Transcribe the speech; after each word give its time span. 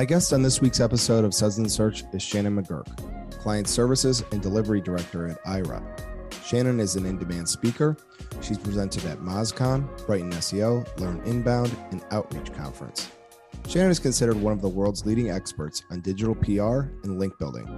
My 0.00 0.06
guest 0.06 0.32
on 0.32 0.40
this 0.40 0.62
week's 0.62 0.80
episode 0.80 1.26
of 1.26 1.34
Suds 1.34 1.58
and 1.58 1.70
Search 1.70 2.04
is 2.14 2.22
Shannon 2.22 2.56
McGurk, 2.56 2.86
Client 3.38 3.68
Services 3.68 4.24
and 4.32 4.40
Delivery 4.40 4.80
Director 4.80 5.28
at 5.28 5.44
Aira. 5.44 5.82
Shannon 6.42 6.80
is 6.80 6.96
an 6.96 7.04
in 7.04 7.18
demand 7.18 7.46
speaker. 7.46 7.98
She's 8.40 8.56
presented 8.56 9.04
at 9.04 9.18
MozCon, 9.18 10.06
Brighton 10.06 10.30
SEO, 10.30 10.86
Learn 10.98 11.20
Inbound, 11.26 11.76
and 11.90 12.02
Outreach 12.12 12.50
Conference. 12.54 13.10
Shannon 13.68 13.90
is 13.90 13.98
considered 13.98 14.40
one 14.40 14.54
of 14.54 14.62
the 14.62 14.68
world's 14.70 15.04
leading 15.04 15.30
experts 15.30 15.82
on 15.90 16.00
digital 16.00 16.34
PR 16.34 16.88
and 17.04 17.18
link 17.18 17.38
building. 17.38 17.68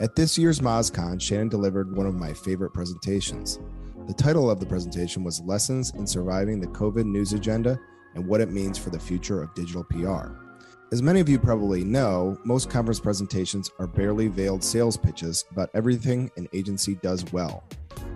At 0.00 0.16
this 0.16 0.36
year's 0.36 0.58
MozCon, 0.58 1.20
Shannon 1.20 1.48
delivered 1.48 1.96
one 1.96 2.06
of 2.06 2.16
my 2.16 2.32
favorite 2.32 2.74
presentations. 2.74 3.60
The 4.08 4.14
title 4.14 4.50
of 4.50 4.58
the 4.58 4.66
presentation 4.66 5.22
was 5.22 5.40
Lessons 5.42 5.92
in 5.94 6.08
Surviving 6.08 6.58
the 6.58 6.66
COVID 6.66 7.04
News 7.04 7.34
Agenda 7.34 7.78
and 8.16 8.26
What 8.26 8.40
It 8.40 8.50
Means 8.50 8.78
for 8.78 8.90
the 8.90 8.98
Future 8.98 9.40
of 9.40 9.54
Digital 9.54 9.84
PR. 9.84 10.32
As 10.92 11.00
many 11.00 11.20
of 11.20 11.28
you 11.30 11.38
probably 11.38 11.84
know, 11.84 12.38
most 12.44 12.68
conference 12.68 13.00
presentations 13.00 13.70
are 13.78 13.86
barely 13.86 14.28
veiled 14.28 14.62
sales 14.62 14.98
pitches 14.98 15.46
about 15.50 15.70
everything 15.72 16.30
an 16.36 16.46
agency 16.52 16.96
does 16.96 17.24
well. 17.32 17.64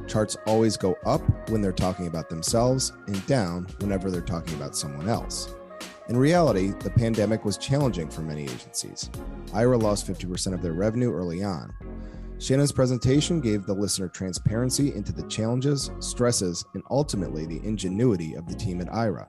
Charts 0.06 0.36
always 0.46 0.76
go 0.76 0.94
up 1.06 1.22
when 1.48 1.62
they're 1.62 1.72
talking 1.72 2.06
about 2.06 2.28
themselves 2.28 2.92
and 3.06 3.26
down 3.26 3.66
whenever 3.78 4.10
they're 4.10 4.20
talking 4.20 4.52
about 4.56 4.76
someone 4.76 5.08
else. 5.08 5.54
In 6.10 6.18
reality, 6.18 6.72
the 6.80 6.90
pandemic 6.90 7.46
was 7.46 7.56
challenging 7.56 8.10
for 8.10 8.20
many 8.20 8.42
agencies. 8.42 9.08
Aira 9.54 9.80
lost 9.80 10.06
50% 10.06 10.52
of 10.52 10.60
their 10.60 10.74
revenue 10.74 11.14
early 11.14 11.42
on. 11.42 11.72
Shannon's 12.38 12.72
presentation 12.72 13.40
gave 13.40 13.64
the 13.64 13.72
listener 13.72 14.08
transparency 14.08 14.94
into 14.94 15.14
the 15.14 15.26
challenges, 15.28 15.90
stresses, 16.00 16.62
and 16.74 16.82
ultimately 16.90 17.46
the 17.46 17.64
ingenuity 17.66 18.34
of 18.34 18.46
the 18.46 18.54
team 18.54 18.82
at 18.82 18.88
Aira. 18.88 19.28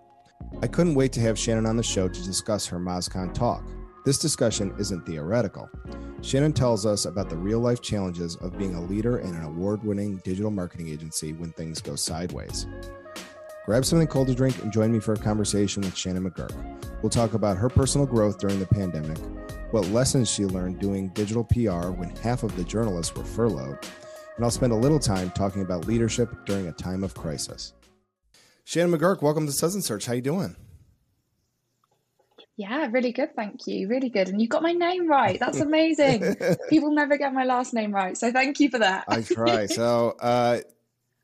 I 0.62 0.68
couldn't 0.68 0.96
wait 0.96 1.12
to 1.14 1.20
have 1.22 1.38
Shannon 1.38 1.66
on 1.66 1.78
the 1.78 1.84
show 1.84 2.08
to 2.08 2.24
discuss 2.24 2.66
her 2.68 2.80
MozCon 2.80 3.34
talk. 3.34 3.64
This 4.06 4.18
discussion 4.18 4.74
isn't 4.80 5.06
theoretical. 5.06 5.70
Shannon 6.22 6.54
tells 6.54 6.86
us 6.86 7.06
about 7.06 7.30
the 7.30 7.38
real 7.38 7.60
life 7.60 7.82
challenges 7.82 8.36
of 8.38 8.58
being 8.58 8.74
a 8.74 8.82
leader 8.82 9.20
in 9.20 9.36
an 9.36 9.44
award 9.44 9.84
winning 9.84 10.18
digital 10.24 10.50
marketing 10.50 10.90
agency 10.90 11.34
when 11.34 11.52
things 11.52 11.82
go 11.82 11.96
sideways. 11.96 12.66
Grab 13.66 13.86
something 13.86 14.08
cold 14.08 14.30
to 14.30 14.34
drink 14.34 14.64
and 14.64 14.72
join 14.72 14.92
me 14.92 15.00
for 15.00 15.14
a 15.14 15.18
conversation 15.18 15.84
with 15.84 15.96
Shannon 15.96 16.28
McGurk. 16.28 16.56
We'll 17.04 17.10
talk 17.10 17.34
about 17.34 17.58
her 17.58 17.70
personal 17.70 18.08
growth 18.08 18.40
during 18.40 18.60
the 18.60 18.66
pandemic, 18.66 19.20
what 19.72 19.88
lessons 19.90 20.32
she 20.32 20.46
learned 20.46 20.80
doing 20.80 21.10
digital 21.10 21.44
PR 21.44 21.90
when 21.90 22.16
half 22.16 22.44
of 22.44 22.56
the 22.56 22.64
journalists 22.64 23.14
were 23.14 23.26
furloughed, 23.26 23.78
and 24.38 24.46
I'll 24.46 24.52
spend 24.52 24.72
a 24.72 24.78
little 24.78 25.00
time 25.00 25.30
talking 25.32 25.62
about 25.62 25.86
leadership 25.86 26.34
during 26.46 26.68
a 26.68 26.72
time 26.72 27.04
of 27.04 27.14
crisis. 27.14 27.74
Shannon 28.68 28.92
McGurk, 28.92 29.22
welcome 29.22 29.46
to 29.46 29.54
Suds 29.54 29.86
Search. 29.86 30.08
How 30.08 30.12
you 30.12 30.22
doing? 30.22 30.58
Yeah, 32.58 32.90
really 32.92 33.14
good. 33.14 33.34
Thank 33.34 33.66
you. 33.66 33.88
Really 33.88 34.10
good. 34.10 34.28
And 34.28 34.42
you 34.42 34.50
got 34.50 34.62
my 34.62 34.74
name 34.74 35.08
right. 35.08 35.40
That's 35.40 35.62
amazing. 35.62 36.36
People 36.70 36.92
never 36.92 37.18
get 37.18 37.34
my 37.34 37.46
last 37.46 37.74
name 37.74 37.96
right. 37.96 38.18
So 38.18 38.30
thank 38.30 38.60
you 38.60 38.70
for 38.70 38.80
that. 38.80 39.06
I 39.08 39.22
try. 39.22 39.68
So, 39.68 40.18
uh, 40.20 40.60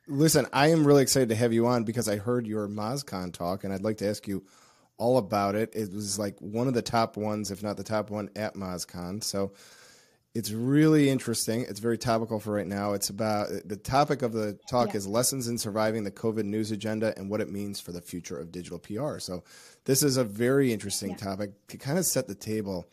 listen, 0.08 0.48
I 0.54 0.68
am 0.68 0.88
really 0.88 1.02
excited 1.02 1.28
to 1.30 1.36
have 1.36 1.52
you 1.52 1.68
on 1.68 1.84
because 1.84 2.08
I 2.08 2.16
heard 2.16 2.48
your 2.48 2.70
MozCon 2.70 3.34
talk 3.34 3.66
and 3.66 3.74
I'd 3.74 3.84
like 3.84 3.98
to 3.98 4.08
ask 4.08 4.26
you 4.26 4.46
all 4.98 5.18
about 5.18 5.56
it. 5.56 5.76
It 5.76 5.92
was 5.92 6.18
like 6.18 6.40
one 6.40 6.70
of 6.70 6.74
the 6.74 6.82
top 6.82 7.18
ones, 7.18 7.52
if 7.52 7.62
not 7.62 7.76
the 7.76 7.84
top 7.84 8.10
one 8.10 8.30
at 8.38 8.54
MozCon. 8.54 9.22
So, 9.22 9.52
it's 10.36 10.52
really 10.52 11.10
interesting. 11.10 11.62
It's 11.70 11.80
very 11.80 11.98
topical 11.98 12.40
for 12.40 12.54
right 12.54 12.66
now. 12.66 12.94
It's 12.94 13.10
about 13.10 13.50
the 13.66 13.76
topic 13.76 14.24
of 14.24 14.34
the 14.34 14.58
talk 14.68 14.90
yeah. 14.90 14.98
is 14.98 15.08
lessons 15.08 15.48
in 15.48 15.60
surviving 15.60 16.04
the 16.04 16.12
COVID 16.12 16.46
news 16.46 16.72
agenda 16.72 17.14
and 17.18 17.30
what 17.30 17.40
it 17.40 17.52
means 17.52 17.80
for 17.80 17.92
the 17.92 18.02
future 18.02 18.40
of 18.40 18.52
digital 18.52 18.80
PR. 18.80 19.20
So, 19.20 19.44
this 19.86 20.02
is 20.02 20.18
a 20.18 20.24
very 20.24 20.74
interesting 20.74 21.12
yeah. 21.12 21.18
topic 21.18 21.52
to 21.68 21.78
kind 21.78 22.00
of 22.00 22.06
set 22.06 22.28
the 22.28 22.36
table. 22.36 22.88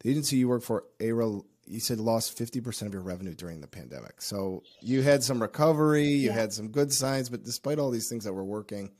The 0.00 0.10
agency 0.10 0.36
you 0.36 0.48
work 0.48 0.62
for, 0.62 0.84
Aira, 0.98 1.44
you 1.66 1.80
said 1.80 1.98
lost 1.98 2.38
50% 2.38 2.86
of 2.86 2.92
your 2.94 3.02
revenue 3.02 3.34
during 3.34 3.60
the 3.60 3.66
pandemic. 3.66 4.22
So, 4.22 4.62
you 4.80 5.02
had 5.02 5.22
some 5.22 5.42
recovery, 5.42 6.08
you 6.08 6.28
yeah. 6.28 6.32
had 6.32 6.54
some 6.54 6.68
good 6.68 6.94
signs, 6.94 7.28
but 7.28 7.44
despite 7.44 7.78
all 7.78 7.90
these 7.90 8.08
things 8.08 8.24
that 8.24 8.32
were 8.32 8.44
working, 8.44 8.90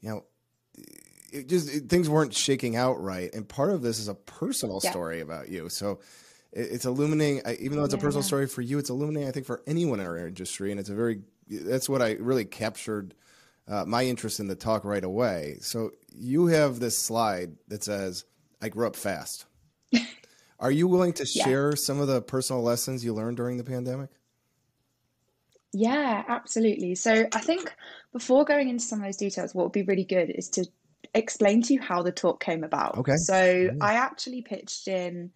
you 0.00 0.10
know, 0.10 0.24
it 1.32 1.48
just 1.48 1.72
it, 1.72 1.88
things 1.88 2.08
weren't 2.08 2.34
shaking 2.34 2.74
out 2.74 3.00
right. 3.00 3.32
And 3.32 3.48
part 3.48 3.70
of 3.70 3.80
this 3.80 4.00
is 4.00 4.08
a 4.08 4.14
personal 4.14 4.80
story 4.80 5.20
about 5.20 5.48
you. 5.48 5.68
So, 5.68 6.00
it's 6.52 6.84
illuminating 6.84 7.42
even 7.60 7.78
though 7.78 7.84
it's 7.84 7.94
a 7.94 7.98
personal 7.98 8.22
yeah. 8.22 8.26
story 8.26 8.46
for 8.46 8.60
you 8.62 8.78
it's 8.78 8.90
illuminating 8.90 9.28
i 9.28 9.32
think 9.32 9.46
for 9.46 9.62
anyone 9.66 10.00
in 10.00 10.06
our 10.06 10.26
industry 10.26 10.70
and 10.70 10.78
it's 10.78 10.90
a 10.90 10.94
very 10.94 11.22
that's 11.48 11.88
what 11.88 12.02
i 12.02 12.12
really 12.12 12.44
captured 12.44 13.14
uh, 13.68 13.84
my 13.84 14.04
interest 14.04 14.40
in 14.40 14.48
the 14.48 14.54
talk 14.54 14.84
right 14.84 15.04
away 15.04 15.56
so 15.60 15.90
you 16.14 16.46
have 16.46 16.78
this 16.78 16.98
slide 16.98 17.52
that 17.68 17.82
says 17.82 18.24
i 18.60 18.68
grew 18.68 18.86
up 18.86 18.96
fast 18.96 19.46
are 20.60 20.70
you 20.70 20.86
willing 20.86 21.12
to 21.12 21.26
yeah. 21.32 21.44
share 21.44 21.76
some 21.76 22.00
of 22.00 22.06
the 22.06 22.20
personal 22.20 22.62
lessons 22.62 23.04
you 23.04 23.14
learned 23.14 23.36
during 23.36 23.56
the 23.56 23.64
pandemic 23.64 24.10
yeah 25.72 26.22
absolutely 26.28 26.94
so 26.94 27.26
i 27.32 27.40
think 27.40 27.72
before 28.12 28.44
going 28.44 28.68
into 28.68 28.84
some 28.84 28.98
of 28.98 29.06
those 29.06 29.16
details 29.16 29.54
what 29.54 29.64
would 29.64 29.72
be 29.72 29.82
really 29.82 30.04
good 30.04 30.28
is 30.28 30.48
to 30.50 30.66
explain 31.14 31.62
to 31.62 31.74
you 31.74 31.80
how 31.80 32.02
the 32.02 32.12
talk 32.12 32.42
came 32.42 32.62
about 32.62 32.98
okay 32.98 33.16
so 33.16 33.34
mm. 33.34 33.78
i 33.80 33.94
actually 33.94 34.42
pitched 34.42 34.88
in 34.88 35.30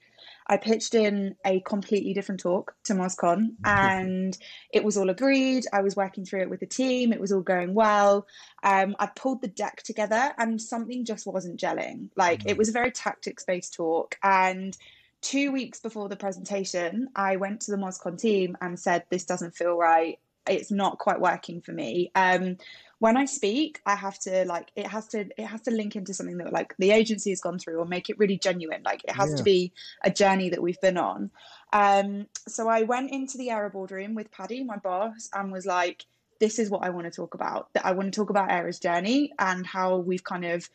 I 0.48 0.56
pitched 0.56 0.94
in 0.94 1.34
a 1.44 1.60
completely 1.60 2.14
different 2.14 2.40
talk 2.40 2.74
to 2.84 2.94
MozCon 2.94 3.54
and 3.64 4.36
it 4.72 4.84
was 4.84 4.96
all 4.96 5.10
agreed. 5.10 5.64
I 5.72 5.82
was 5.82 5.96
working 5.96 6.24
through 6.24 6.42
it 6.42 6.50
with 6.50 6.60
the 6.60 6.66
team, 6.66 7.12
it 7.12 7.20
was 7.20 7.32
all 7.32 7.40
going 7.40 7.74
well. 7.74 8.26
Um, 8.62 8.96
I 8.98 9.06
pulled 9.06 9.42
the 9.42 9.48
deck 9.48 9.82
together 9.82 10.32
and 10.38 10.60
something 10.60 11.04
just 11.04 11.26
wasn't 11.26 11.60
gelling. 11.60 12.10
Like 12.16 12.40
mm-hmm. 12.40 12.50
it 12.50 12.56
was 12.56 12.68
a 12.68 12.72
very 12.72 12.90
tactics 12.90 13.44
based 13.44 13.74
talk. 13.74 14.16
And 14.22 14.76
two 15.22 15.50
weeks 15.50 15.80
before 15.80 16.08
the 16.08 16.16
presentation, 16.16 17.08
I 17.16 17.36
went 17.36 17.62
to 17.62 17.70
the 17.70 17.76
MozCon 17.76 18.18
team 18.18 18.56
and 18.60 18.78
said, 18.78 19.04
This 19.10 19.24
doesn't 19.24 19.56
feel 19.56 19.76
right. 19.76 20.18
It's 20.48 20.70
not 20.70 20.98
quite 20.98 21.20
working 21.20 21.60
for 21.60 21.72
me. 21.72 22.12
Um, 22.14 22.56
when 22.98 23.16
I 23.16 23.26
speak, 23.26 23.80
I 23.84 23.94
have 23.94 24.18
to 24.20 24.44
like 24.46 24.70
it 24.74 24.86
has 24.86 25.06
to 25.08 25.28
it 25.36 25.44
has 25.44 25.60
to 25.62 25.70
link 25.70 25.96
into 25.96 26.14
something 26.14 26.38
that 26.38 26.52
like 26.52 26.74
the 26.78 26.92
agency 26.92 27.30
has 27.30 27.40
gone 27.40 27.58
through 27.58 27.78
or 27.78 27.84
make 27.84 28.08
it 28.08 28.18
really 28.18 28.38
genuine. 28.38 28.82
Like 28.84 29.04
it 29.04 29.14
has 29.14 29.30
yeah. 29.30 29.36
to 29.36 29.42
be 29.42 29.72
a 30.02 30.10
journey 30.10 30.48
that 30.50 30.62
we've 30.62 30.80
been 30.80 30.96
on. 30.96 31.30
Um, 31.72 32.26
so 32.48 32.68
I 32.68 32.82
went 32.82 33.10
into 33.10 33.36
the 33.36 33.48
Aira 33.48 33.70
boardroom 33.70 34.14
with 34.14 34.30
Paddy, 34.30 34.64
my 34.64 34.76
boss, 34.76 35.28
and 35.34 35.52
was 35.52 35.66
like, 35.66 36.06
"This 36.40 36.58
is 36.58 36.70
what 36.70 36.84
I 36.84 36.90
want 36.90 37.06
to 37.06 37.10
talk 37.10 37.34
about. 37.34 37.72
That 37.74 37.84
I 37.84 37.92
want 37.92 38.12
to 38.12 38.18
talk 38.18 38.30
about 38.30 38.48
Aira's 38.48 38.78
journey 38.78 39.32
and 39.38 39.66
how 39.66 39.98
we've 39.98 40.24
kind 40.24 40.44
of." 40.44 40.68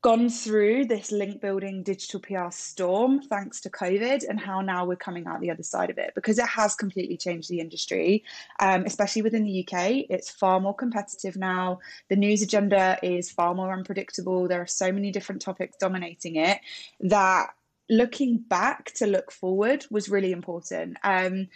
Gone 0.00 0.30
through 0.30 0.84
this 0.84 1.10
link 1.10 1.40
building 1.40 1.82
digital 1.82 2.20
PR 2.20 2.50
storm 2.50 3.20
thanks 3.20 3.60
to 3.60 3.70
COVID 3.70 4.28
and 4.28 4.38
how 4.38 4.60
now 4.60 4.84
we're 4.84 4.94
coming 4.94 5.26
out 5.26 5.40
the 5.40 5.50
other 5.50 5.64
side 5.64 5.90
of 5.90 5.98
it 5.98 6.12
because 6.14 6.38
it 6.38 6.46
has 6.46 6.76
completely 6.76 7.16
changed 7.16 7.48
the 7.50 7.58
industry, 7.58 8.22
um, 8.60 8.84
especially 8.84 9.22
within 9.22 9.44
the 9.44 9.66
UK. 9.66 10.06
It's 10.08 10.30
far 10.30 10.60
more 10.60 10.74
competitive 10.74 11.36
now. 11.36 11.80
The 12.10 12.16
news 12.16 12.42
agenda 12.42 12.98
is 13.02 13.30
far 13.30 13.54
more 13.54 13.72
unpredictable. 13.72 14.46
There 14.46 14.62
are 14.62 14.68
so 14.68 14.92
many 14.92 15.10
different 15.10 15.42
topics 15.42 15.76
dominating 15.80 16.36
it 16.36 16.60
that 17.00 17.48
looking 17.90 18.38
back 18.38 18.92
to 18.92 19.06
look 19.06 19.32
forward 19.32 19.84
was 19.90 20.08
really 20.08 20.32
important. 20.32 20.96
Um, 21.02 21.48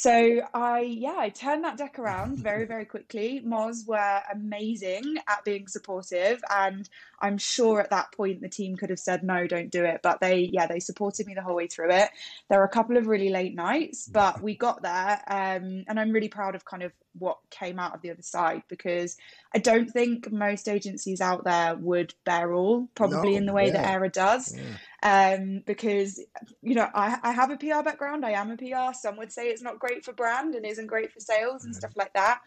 so 0.00 0.40
I, 0.54 0.80
yeah, 0.80 1.16
I 1.18 1.28
turned 1.28 1.62
that 1.64 1.76
deck 1.76 1.98
around 1.98 2.38
very, 2.38 2.64
very 2.64 2.86
quickly. 2.86 3.42
Moz 3.44 3.86
were 3.86 4.22
amazing 4.32 5.18
at 5.28 5.44
being 5.44 5.68
supportive, 5.68 6.40
and 6.48 6.88
I'm 7.20 7.36
sure 7.36 7.82
at 7.82 7.90
that 7.90 8.10
point 8.12 8.40
the 8.40 8.48
team 8.48 8.76
could 8.76 8.88
have 8.88 8.98
said 8.98 9.22
no, 9.22 9.46
don't 9.46 9.70
do 9.70 9.84
it, 9.84 10.00
but 10.02 10.18
they, 10.18 10.48
yeah, 10.54 10.66
they 10.66 10.80
supported 10.80 11.26
me 11.26 11.34
the 11.34 11.42
whole 11.42 11.54
way 11.54 11.66
through 11.66 11.90
it. 11.90 12.08
There 12.48 12.60
were 12.60 12.64
a 12.64 12.70
couple 12.70 12.96
of 12.96 13.08
really 13.08 13.28
late 13.28 13.54
nights, 13.54 14.08
but 14.08 14.40
we 14.40 14.56
got 14.56 14.80
there, 14.80 15.20
um, 15.26 15.84
and 15.86 16.00
I'm 16.00 16.12
really 16.12 16.30
proud 16.30 16.54
of 16.54 16.64
kind 16.64 16.82
of 16.82 16.92
what 17.18 17.36
came 17.50 17.78
out 17.78 17.94
of 17.94 18.00
the 18.00 18.10
other 18.10 18.22
side 18.22 18.62
because 18.68 19.18
I 19.54 19.58
don't 19.58 19.90
think 19.90 20.32
most 20.32 20.66
agencies 20.66 21.20
out 21.20 21.44
there 21.44 21.74
would 21.76 22.14
bear 22.24 22.54
all, 22.54 22.88
probably 22.94 23.32
no, 23.32 23.36
in 23.36 23.44
the 23.44 23.52
way 23.52 23.66
yeah. 23.66 23.72
that 23.72 24.00
Aira 24.00 24.10
does. 24.10 24.56
Yeah. 24.56 24.62
Um, 25.02 25.62
because 25.66 26.20
you 26.62 26.74
know, 26.74 26.88
I, 26.94 27.18
I 27.22 27.32
have 27.32 27.50
a 27.50 27.56
PR 27.56 27.82
background, 27.82 28.24
I 28.24 28.32
am 28.32 28.50
a 28.50 28.56
PR. 28.56 28.94
Some 28.94 29.16
would 29.16 29.32
say 29.32 29.48
it's 29.48 29.62
not 29.62 29.78
great 29.78 30.04
for 30.04 30.12
brand 30.12 30.54
and 30.54 30.66
isn't 30.66 30.86
great 30.86 31.12
for 31.12 31.20
sales 31.20 31.64
and 31.64 31.74
mm. 31.74 31.78
stuff 31.78 31.92
like 31.96 32.12
that. 32.14 32.40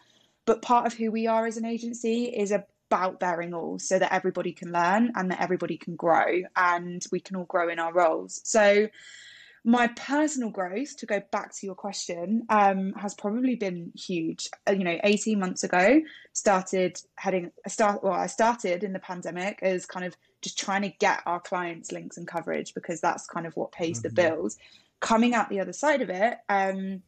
But 0.45 0.61
part 0.61 0.85
of 0.85 0.94
who 0.94 1.09
we 1.09 1.27
are 1.27 1.47
as 1.47 1.57
an 1.57 1.65
agency 1.65 2.25
is 2.25 2.51
about 2.51 3.19
bearing 3.19 3.53
all 3.53 3.79
so 3.79 3.97
that 3.97 4.13
everybody 4.13 4.51
can 4.51 4.71
learn 4.71 5.11
and 5.15 5.31
that 5.31 5.41
everybody 5.41 5.77
can 5.77 5.95
grow 5.95 6.44
and 6.55 7.03
we 7.11 7.19
can 7.19 7.38
all 7.38 7.45
grow 7.45 7.69
in 7.69 7.79
our 7.79 7.94
roles. 7.94 8.41
So 8.44 8.88
my 9.65 9.88
personal 9.88 10.50
growth 10.50 10.97
to 10.97 11.05
go 11.05 11.21
back 11.31 11.55
to 11.55 11.65
your 11.65 11.75
question 11.75 12.44
um, 12.50 12.94
has 12.94 13.13
probably 13.13 13.55
been 13.55 13.91
huge 13.95 14.50
uh, 14.67 14.73
you 14.73 14.83
know 14.83 14.97
18 15.03 15.39
months 15.39 15.63
ago 15.63 16.01
started 16.33 17.00
heading 17.15 17.51
start 17.67 18.03
well 18.03 18.13
i 18.13 18.27
started 18.27 18.83
in 18.83 18.91
the 18.91 19.00
pandemic 19.00 19.59
as 19.61 19.85
kind 19.85 20.05
of 20.05 20.15
just 20.44 20.60
trying 20.60 20.81
to 20.81 20.90
get 21.00 21.22
our 21.25 21.40
clients 21.40 21.92
links 21.92 22.18
and 22.18 22.28
coverage 22.28 22.74
because 22.74 23.01
that's 23.01 23.25
kind 23.28 23.48
of 23.48 23.56
what 23.56 23.72
pays 23.72 24.00
mm-hmm. 24.00 24.10
the 24.10 24.22
bills 24.22 24.57
coming 25.00 25.34
out 25.34 25.50
the 25.50 25.60
other 25.60 25.74
side 25.74 26.01
of 26.01 26.10
it 26.10 26.38
um, 26.50 27.01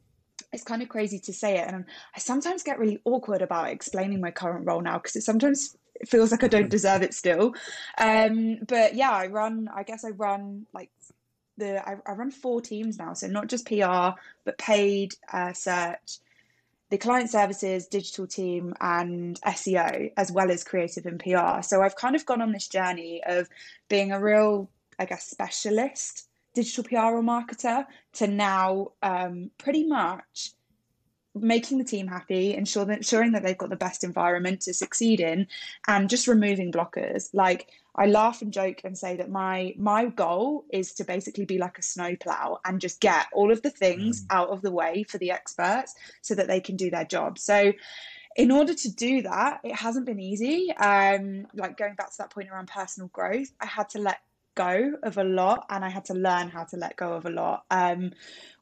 it's 0.52 0.64
kind 0.64 0.82
of 0.82 0.90
crazy 0.90 1.20
to 1.20 1.34
say 1.34 1.58
it 1.58 1.68
and 1.68 1.86
i 2.16 2.20
sometimes 2.20 2.64
get 2.64 2.80
really 2.80 3.00
awkward 3.06 3.42
about 3.42 3.70
explaining 3.70 4.20
my 4.20 4.32
current 4.32 4.66
role 4.66 4.82
now 4.82 4.98
because 4.98 5.16
it 5.16 5.22
sometimes 5.22 5.78
it 5.96 6.10
feels 6.10 6.32
like 6.32 6.44
i 6.44 6.48
don't 6.48 6.70
deserve 6.70 7.02
it 7.02 7.14
still 7.14 7.54
um, 8.00 8.58
but 8.68 8.96
yeah 8.96 9.12
i 9.12 9.28
run 9.28 9.70
i 9.74 9.84
guess 9.84 10.04
i 10.04 10.10
run 10.10 10.66
like 10.74 10.90
the 11.58 11.88
I, 11.88 11.98
I, 12.06 12.14
run 12.14 12.32
four 12.32 12.62
teams 12.62 12.98
now, 12.98 13.14
so 13.14 13.28
not 13.28 13.48
just 13.48 13.68
PR 13.68 14.20
but 14.44 14.58
paid 14.58 15.14
uh, 15.32 15.54
search, 15.54 16.20
the 16.90 16.98
client 16.98 17.30
services, 17.30 17.88
digital 17.88 18.28
team, 18.28 18.74
and 18.80 19.40
SEO, 19.42 20.12
as 20.18 20.32
well 20.32 20.52
as 20.52 20.64
creative 20.64 21.06
and 21.06 21.20
PR. 21.20 21.62
So 21.62 21.82
I've 21.82 21.96
kind 21.96 22.16
of 22.16 22.26
gone 22.26 22.42
on 22.42 22.52
this 22.52 22.68
journey 22.68 23.22
of 23.26 23.48
being 23.90 24.12
a 24.12 24.20
real, 24.20 24.70
I 25.00 25.06
guess, 25.06 25.28
specialist 25.28 26.28
digital 26.56 26.86
PR 26.86 27.18
or 27.18 27.22
marketer 27.22 27.86
to 28.14 28.28
now 28.28 28.94
um, 29.04 29.52
pretty 29.60 29.86
much 29.86 30.54
making 31.36 31.78
the 31.78 31.84
team 31.84 32.08
happy, 32.08 32.56
ensure 32.56 32.86
that, 32.86 32.98
ensuring 32.98 33.34
that 33.34 33.44
they've 33.44 33.58
got 33.58 33.70
the 33.70 33.76
best 33.76 34.04
environment 34.04 34.62
to 34.62 34.74
succeed 34.74 35.20
in, 35.20 35.48
and 35.86 36.10
just 36.10 36.28
removing 36.28 36.72
blockers. 36.72 37.30
Like 37.34 37.68
I 37.98 38.08
laugh 38.08 38.42
and 38.42 38.52
joke 38.52 38.82
and 38.84 38.98
say 38.98 39.16
that 39.18 39.30
my 39.30 39.74
my 39.78 40.06
goal 40.08 40.66
is 40.72 40.94
to 40.96 41.04
basically 41.04 41.46
be 41.46 41.58
like 41.58 41.78
a 41.78 41.82
snowplow 41.82 42.60
and 42.66 42.82
just 42.82 43.00
get 43.00 43.28
all 43.34 43.52
of 43.52 43.62
the 43.62 43.70
things 43.70 44.22
mm. 44.22 44.26
out 44.30 44.50
of 44.50 44.62
the 44.62 44.72
way 44.72 45.04
for 45.04 45.18
the 45.18 45.32
experts 45.32 45.96
so 46.22 46.36
that 46.36 46.48
they 46.48 46.60
can 46.60 46.76
do 46.76 46.90
their 46.90 47.06
job. 47.06 47.40
So 47.40 47.74
in 48.36 48.52
order 48.52 48.74
to 48.74 48.94
do 48.94 49.22
that, 49.22 49.62
it 49.64 49.76
hasn't 49.76 50.06
been 50.06 50.20
easy. 50.20 50.72
Um, 50.74 51.48
like 51.54 51.78
going 51.78 51.96
back 51.96 52.12
to 52.12 52.18
that 52.20 52.32
point 52.32 52.50
around 52.50 52.68
personal 52.68 53.08
growth, 53.08 53.48
I 53.62 53.66
had 53.66 53.90
to 53.92 54.00
let 54.00 54.20
go 54.56 54.94
of 55.04 55.18
a 55.18 55.24
lot 55.24 55.66
and 55.70 55.86
I 55.86 55.90
had 55.90 56.06
to 56.06 56.14
learn 56.14 56.50
how 56.50 56.64
to 56.66 56.78
let 56.78 56.96
go 56.96 57.14
of 57.14 57.26
a 57.26 57.30
lot. 57.30 57.66
Um, 57.70 58.12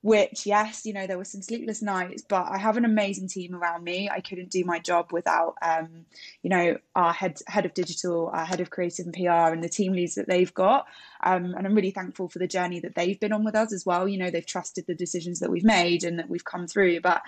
which, 0.04 0.46
yes, 0.46 0.86
you 0.86 0.92
know, 0.92 1.08
there 1.08 1.18
were 1.18 1.24
some 1.24 1.42
sleepless 1.42 1.82
nights, 1.82 2.24
but 2.28 2.52
I 2.52 2.58
have 2.58 2.76
an 2.76 2.84
amazing 2.84 3.30
team 3.30 3.56
around 3.56 3.86
me. 3.86 4.10
I 4.10 4.20
couldn't 4.20 4.52
do 4.52 4.66
my 4.66 4.80
job 4.80 5.14
without, 5.14 5.56
um, 5.62 6.06
you 6.42 6.50
know, 6.50 6.78
our 6.94 7.14
head 7.14 7.40
head 7.48 7.66
of 7.66 7.74
digital, 7.74 8.30
our 8.34 8.44
head 8.44 8.60
of 8.60 8.70
creative 8.70 9.06
and 9.06 9.16
PR, 9.16 9.54
and 9.54 9.64
the 9.64 9.70
team 9.70 9.94
leads 9.94 10.16
that 10.16 10.28
they've 10.28 10.54
got. 10.54 10.88
Um, 11.24 11.54
and 11.58 11.66
I'm 11.66 11.74
really 11.74 11.92
thankful 11.92 12.28
for 12.28 12.40
the 12.40 12.50
journey 12.50 12.82
that 12.82 12.96
they've 12.96 13.18
been 13.18 13.32
on 13.32 13.46
with 13.46 13.56
us 13.56 13.72
as 13.72 13.86
well. 13.86 14.06
You 14.06 14.18
know, 14.18 14.30
they've 14.30 14.46
trusted 14.46 14.88
the 14.88 14.94
decisions 14.94 15.40
that 15.40 15.50
we've 15.50 15.64
made 15.64 16.04
and 16.04 16.20
that 16.20 16.30
we've 16.30 16.44
come 16.44 16.68
through. 16.68 17.00
But 17.00 17.22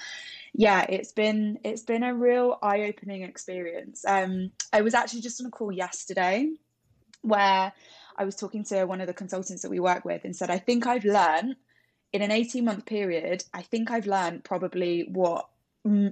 yeah, 0.54 0.86
it's 0.90 1.14
been 1.14 1.60
it's 1.64 1.84
been 1.84 2.04
a 2.04 2.14
real 2.14 2.60
eye 2.62 2.82
opening 2.82 3.22
experience. 3.22 4.04
Um, 4.06 4.52
I 4.74 4.82
was 4.82 4.94
actually 4.94 5.22
just 5.22 5.40
on 5.40 5.48
a 5.48 5.52
call 5.52 5.72
yesterday 5.72 6.50
where 7.22 7.72
I 8.18 8.26
was 8.26 8.36
talking 8.36 8.64
to 8.66 8.86
one 8.86 9.02
of 9.02 9.08
the 9.08 9.14
consultants 9.14 9.64
that 9.64 9.72
we 9.72 9.80
work 9.80 10.06
with 10.06 10.24
and 10.26 10.36
said, 10.36 10.50
I 10.50 10.58
think 10.58 10.88
I've 10.88 11.06
learned 11.06 11.56
in 12.14 12.22
an 12.22 12.32
18 12.32 12.64
month 12.64 12.86
period, 12.86 13.44
I 13.54 13.62
think 13.62 13.92
I've 13.92 14.08
learned 14.08 14.44
probably 14.44 15.08
what 15.12 15.48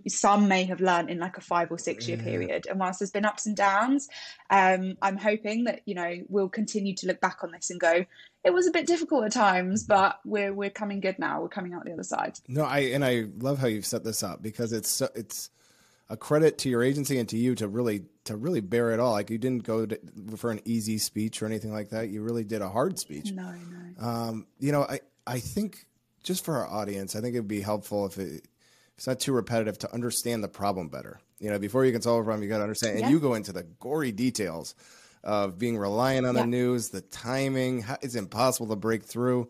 some 0.08 0.48
may 0.48 0.66
have 0.66 0.82
learned 0.82 1.10
in 1.10 1.18
like 1.18 1.38
a 1.38 1.42
five 1.42 1.72
or 1.72 1.80
six 1.80 2.08
year 2.08 2.18
yeah. 2.18 2.24
period. 2.24 2.68
And 2.70 2.80
whilst 2.80 3.00
there's 3.00 3.10
been 3.10 3.26
ups 3.26 3.48
and 3.48 3.56
downs, 3.56 4.08
um, 4.52 4.98
I'm 5.02 5.18
hoping 5.18 5.64
that, 5.64 5.82
you 5.86 5.96
know, 5.96 6.20
we'll 6.30 6.50
continue 6.50 6.94
to 6.96 7.08
look 7.08 7.20
back 7.20 7.40
on 7.44 7.52
this 7.52 7.72
and 7.72 7.80
go, 7.80 8.06
it 8.44 8.54
was 8.54 8.68
a 8.68 8.72
bit 8.72 8.86
difficult 8.86 9.26
at 9.26 9.32
times, 9.32 9.84
but 9.84 10.20
we're, 10.26 10.54
we're 10.54 10.70
coming 10.70 11.00
good 11.00 11.18
now. 11.18 11.42
We're 11.42 11.48
coming 11.48 11.74
out 11.74 11.86
the 11.86 11.94
other 11.94 12.04
side. 12.04 12.38
No, 12.48 12.66
I, 12.66 12.80
and 12.80 13.04
I 13.04 13.26
love 13.40 13.58
how 13.58 13.68
you've 13.68 13.86
set 13.86 14.04
this 14.04 14.22
up 14.22 14.44
because 14.44 14.74
it's, 14.74 14.90
so, 14.90 15.10
it's, 15.16 15.50
a 16.10 16.18
credit 16.18 16.58
to 16.60 16.70
your 16.70 16.84
agency 16.84 17.18
and 17.18 17.28
to 17.30 17.38
you 17.38 17.56
to 17.56 17.68
really 17.68 18.06
to 18.26 18.36
really 18.36 18.62
bear 18.62 18.92
it 18.92 19.00
all. 19.00 19.12
Like 19.12 19.30
you 19.30 19.38
didn't 19.38 19.64
go 19.64 19.86
to, 19.86 20.00
for 20.38 20.52
an 20.52 20.62
easy 20.66 20.98
speech 20.98 21.42
or 21.42 21.46
anything 21.46 21.74
like 21.74 21.90
that. 21.90 22.10
You 22.10 22.22
really 22.22 22.44
did 22.44 22.62
a 22.62 22.70
hard 22.70 23.00
speech. 23.00 23.32
No, 23.32 23.54
no. 23.54 24.06
Um, 24.06 24.48
you 24.60 24.72
know, 24.72 24.84
I 24.84 25.00
I 25.26 25.40
think 25.40 25.86
just 26.24 26.46
for 26.46 26.58
our 26.58 26.68
audience, 26.68 27.16
I 27.16 27.22
think 27.22 27.36
it'd 27.36 27.48
be 27.48 27.62
helpful 27.62 28.06
if 28.06 28.18
it, 28.18 28.48
it's 28.98 29.08
not 29.08 29.20
too 29.20 29.34
repetitive 29.34 29.78
to 29.80 29.94
understand 29.94 30.44
the 30.44 30.48
problem 30.48 30.90
better. 30.90 31.20
You 31.40 31.50
know, 31.50 31.60
before 31.60 31.86
you 31.86 31.92
can 31.92 32.02
solve 32.02 32.22
a 32.22 32.24
problem, 32.24 32.44
you 32.44 32.50
got 32.50 32.58
to 32.58 32.64
understand. 32.64 33.00
And 33.00 33.12
you 33.12 33.20
go 33.20 33.34
into 33.34 33.52
the 33.52 33.64
gory 33.64 34.12
details 34.12 34.76
of 35.24 35.58
being 35.58 35.78
reliant 35.78 36.26
on 36.26 36.36
yeah. 36.36 36.42
the 36.42 36.48
news, 36.48 36.90
the 36.90 37.02
timing. 37.02 37.82
How, 37.82 37.98
it's 38.02 38.16
impossible 38.16 38.68
to 38.68 38.76
break 38.76 39.04
through. 39.04 39.50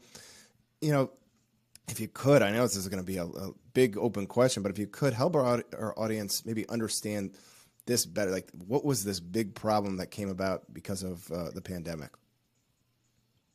You 0.81 0.91
know, 0.91 1.11
if 1.87 1.99
you 1.99 2.07
could, 2.07 2.41
I 2.41 2.51
know 2.51 2.63
this 2.63 2.75
is 2.75 2.87
going 2.87 3.03
to 3.03 3.05
be 3.05 3.17
a, 3.17 3.25
a, 3.25 3.51
big 3.73 3.97
open 3.97 4.27
question, 4.27 4.63
but 4.63 4.71
if 4.71 4.77
you 4.77 4.87
could 4.87 5.13
help 5.13 5.35
our, 5.35 5.63
our 5.77 5.97
audience 5.97 6.45
maybe 6.45 6.67
understand 6.69 7.35
this 7.85 8.05
better, 8.05 8.31
like 8.31 8.49
what 8.67 8.85
was 8.85 9.03
this 9.03 9.19
big 9.19 9.55
problem 9.55 9.97
that 9.97 10.07
came 10.07 10.29
about 10.29 10.71
because 10.73 11.03
of 11.03 11.29
uh, 11.31 11.51
the 11.51 11.61
pandemic? 11.61 12.11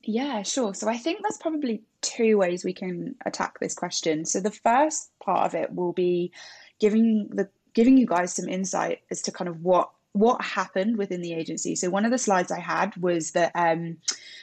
Yeah, 0.02 0.42
sure. 0.42 0.74
So 0.74 0.88
I 0.88 0.96
think 0.96 1.20
there's 1.22 1.38
probably 1.38 1.82
two 2.00 2.38
ways 2.38 2.64
we 2.64 2.72
can 2.72 3.16
attack 3.26 3.58
this 3.58 3.74
question. 3.74 4.24
So 4.24 4.40
the 4.40 4.50
first 4.50 5.10
part 5.18 5.46
of 5.46 5.54
it 5.54 5.74
will 5.74 5.92
be 5.92 6.32
giving 6.78 7.28
the 7.30 7.48
giving 7.74 7.98
you 7.98 8.06
guys 8.06 8.34
some 8.34 8.48
insight 8.48 9.02
as 9.10 9.22
to 9.22 9.32
kind 9.32 9.48
of 9.48 9.62
what 9.62 9.90
what 10.12 10.42
happened 10.42 10.96
within 10.96 11.20
the 11.20 11.32
agency. 11.34 11.76
So 11.76 11.90
one 11.90 12.04
of 12.04 12.10
the 12.10 12.18
slides 12.18 12.50
I 12.50 12.58
had 12.58 12.96
was 12.96 13.32
that 13.32 13.52
um, 13.54 13.98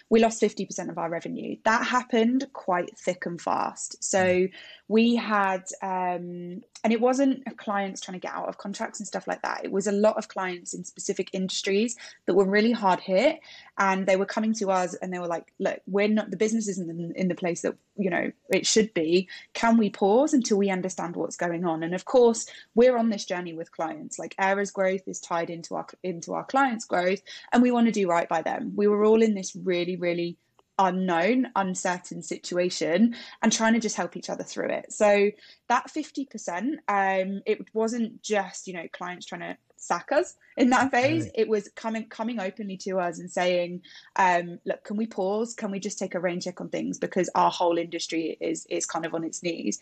we 0.09 0.21
lost 0.21 0.41
50% 0.41 0.89
of 0.89 0.97
our 0.97 1.09
revenue. 1.09 1.57
That 1.65 1.85
happened 1.85 2.47
quite 2.53 2.97
thick 2.97 3.25
and 3.25 3.41
fast. 3.41 4.01
So 4.03 4.23
mm. 4.23 4.51
We 4.87 5.15
had, 5.15 5.63
um, 5.81 6.61
and 6.83 6.93
it 6.93 7.01
wasn't 7.01 7.57
clients 7.57 8.01
trying 8.01 8.19
to 8.19 8.19
get 8.19 8.33
out 8.33 8.47
of 8.47 8.59
contracts 8.59 8.99
and 8.99 9.07
stuff 9.07 9.27
like 9.27 9.41
that. 9.41 9.61
It 9.63 9.71
was 9.71 9.87
a 9.87 9.91
lot 9.91 10.17
of 10.17 10.27
clients 10.27 10.75
in 10.75 10.83
specific 10.83 11.29
industries 11.33 11.97
that 12.27 12.35
were 12.35 12.45
really 12.45 12.71
hard 12.71 12.99
hit, 12.99 13.39
and 13.79 14.05
they 14.05 14.15
were 14.15 14.27
coming 14.27 14.53
to 14.55 14.69
us 14.69 14.93
and 14.95 15.11
they 15.11 15.17
were 15.17 15.27
like, 15.27 15.51
"Look, 15.59 15.79
we're 15.87 16.07
not 16.07 16.29
the 16.29 16.37
business 16.37 16.67
isn't 16.67 16.89
in, 16.89 17.13
in 17.15 17.27
the 17.29 17.35
place 17.35 17.61
that 17.61 17.75
you 17.97 18.11
know 18.11 18.31
it 18.49 18.67
should 18.67 18.93
be. 18.93 19.27
Can 19.53 19.77
we 19.77 19.89
pause 19.89 20.33
until 20.33 20.57
we 20.57 20.69
understand 20.69 21.15
what's 21.15 21.35
going 21.35 21.65
on?" 21.65 21.81
And 21.81 21.95
of 21.95 22.05
course, 22.05 22.45
we're 22.75 22.97
on 22.97 23.09
this 23.09 23.25
journey 23.25 23.53
with 23.53 23.71
clients. 23.71 24.19
Like 24.19 24.35
Aira's 24.37 24.71
growth 24.71 25.07
is 25.07 25.19
tied 25.19 25.49
into 25.49 25.75
our 25.75 25.87
into 26.03 26.33
our 26.33 26.45
clients' 26.45 26.85
growth, 26.85 27.21
and 27.51 27.63
we 27.63 27.71
want 27.71 27.87
to 27.87 27.91
do 27.91 28.07
right 28.07 28.29
by 28.29 28.43
them. 28.43 28.73
We 28.75 28.87
were 28.87 29.03
all 29.03 29.23
in 29.23 29.33
this 29.33 29.55
really, 29.55 29.95
really 29.95 30.37
unknown, 30.79 31.47
uncertain 31.55 32.21
situation 32.21 33.15
and 33.41 33.51
trying 33.51 33.73
to 33.73 33.79
just 33.79 33.95
help 33.95 34.17
each 34.17 34.29
other 34.29 34.43
through 34.43 34.69
it. 34.69 34.91
So 34.91 35.31
that 35.69 35.89
50%, 35.89 36.77
um, 36.87 37.41
it 37.45 37.65
wasn't 37.73 38.21
just, 38.21 38.67
you 38.67 38.73
know, 38.73 38.87
clients 38.91 39.25
trying 39.25 39.41
to 39.41 39.57
sack 39.85 40.11
us 40.11 40.35
in 40.57 40.69
that 40.69 40.91
phase. 40.91 41.23
Right. 41.23 41.31
It 41.35 41.47
was 41.47 41.69
coming 41.75 42.05
coming 42.05 42.39
openly 42.39 42.77
to 42.77 42.99
us 42.99 43.19
and 43.19 43.29
saying, 43.29 43.81
um, 44.15 44.59
look, 44.65 44.83
can 44.83 44.97
we 44.97 45.07
pause? 45.07 45.53
Can 45.53 45.71
we 45.71 45.79
just 45.79 45.99
take 45.99 46.15
a 46.15 46.19
rain 46.19 46.39
check 46.39 46.61
on 46.61 46.69
things 46.69 46.97
because 46.97 47.29
our 47.35 47.51
whole 47.51 47.77
industry 47.77 48.37
is 48.39 48.65
is 48.69 48.85
kind 48.85 49.05
of 49.05 49.13
on 49.13 49.23
its 49.23 49.43
knees. 49.43 49.79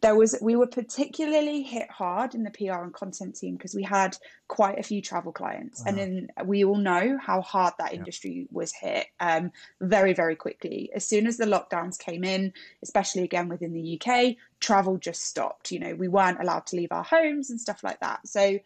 There 0.00 0.14
was 0.14 0.36
we 0.40 0.56
were 0.56 0.66
particularly 0.66 1.62
hit 1.62 1.90
hard 1.90 2.34
in 2.34 2.44
the 2.44 2.50
PR 2.50 2.82
and 2.82 2.92
content 2.92 3.36
team 3.36 3.56
because 3.56 3.74
we 3.74 3.82
had 3.82 4.16
quite 4.48 4.78
a 4.78 4.82
few 4.82 5.02
travel 5.02 5.32
clients, 5.32 5.80
wow. 5.80 5.86
and 5.88 5.98
then 5.98 6.28
we 6.44 6.64
all 6.64 6.76
know 6.76 7.18
how 7.20 7.40
hard 7.40 7.74
that 7.78 7.94
industry 7.94 8.46
was 8.50 8.72
hit 8.72 9.06
um, 9.20 9.52
very 9.80 10.12
very 10.12 10.36
quickly. 10.36 10.90
As 10.94 11.06
soon 11.06 11.26
as 11.26 11.36
the 11.36 11.46
lockdowns 11.46 11.98
came 11.98 12.24
in, 12.24 12.52
especially 12.82 13.22
again 13.22 13.48
within 13.48 13.72
the 13.72 14.00
UK, 14.00 14.36
travel 14.60 14.96
just 14.96 15.22
stopped. 15.22 15.70
You 15.70 15.80
know, 15.80 15.94
we 15.94 16.08
weren't 16.08 16.40
allowed 16.40 16.66
to 16.66 16.76
leave 16.76 16.92
our 16.92 17.04
homes 17.04 17.50
and 17.50 17.60
stuff 17.60 17.82
like 17.82 18.00
that. 18.00 18.26
So 18.26 18.58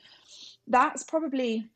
that's 0.67 1.05
probably 1.05 1.69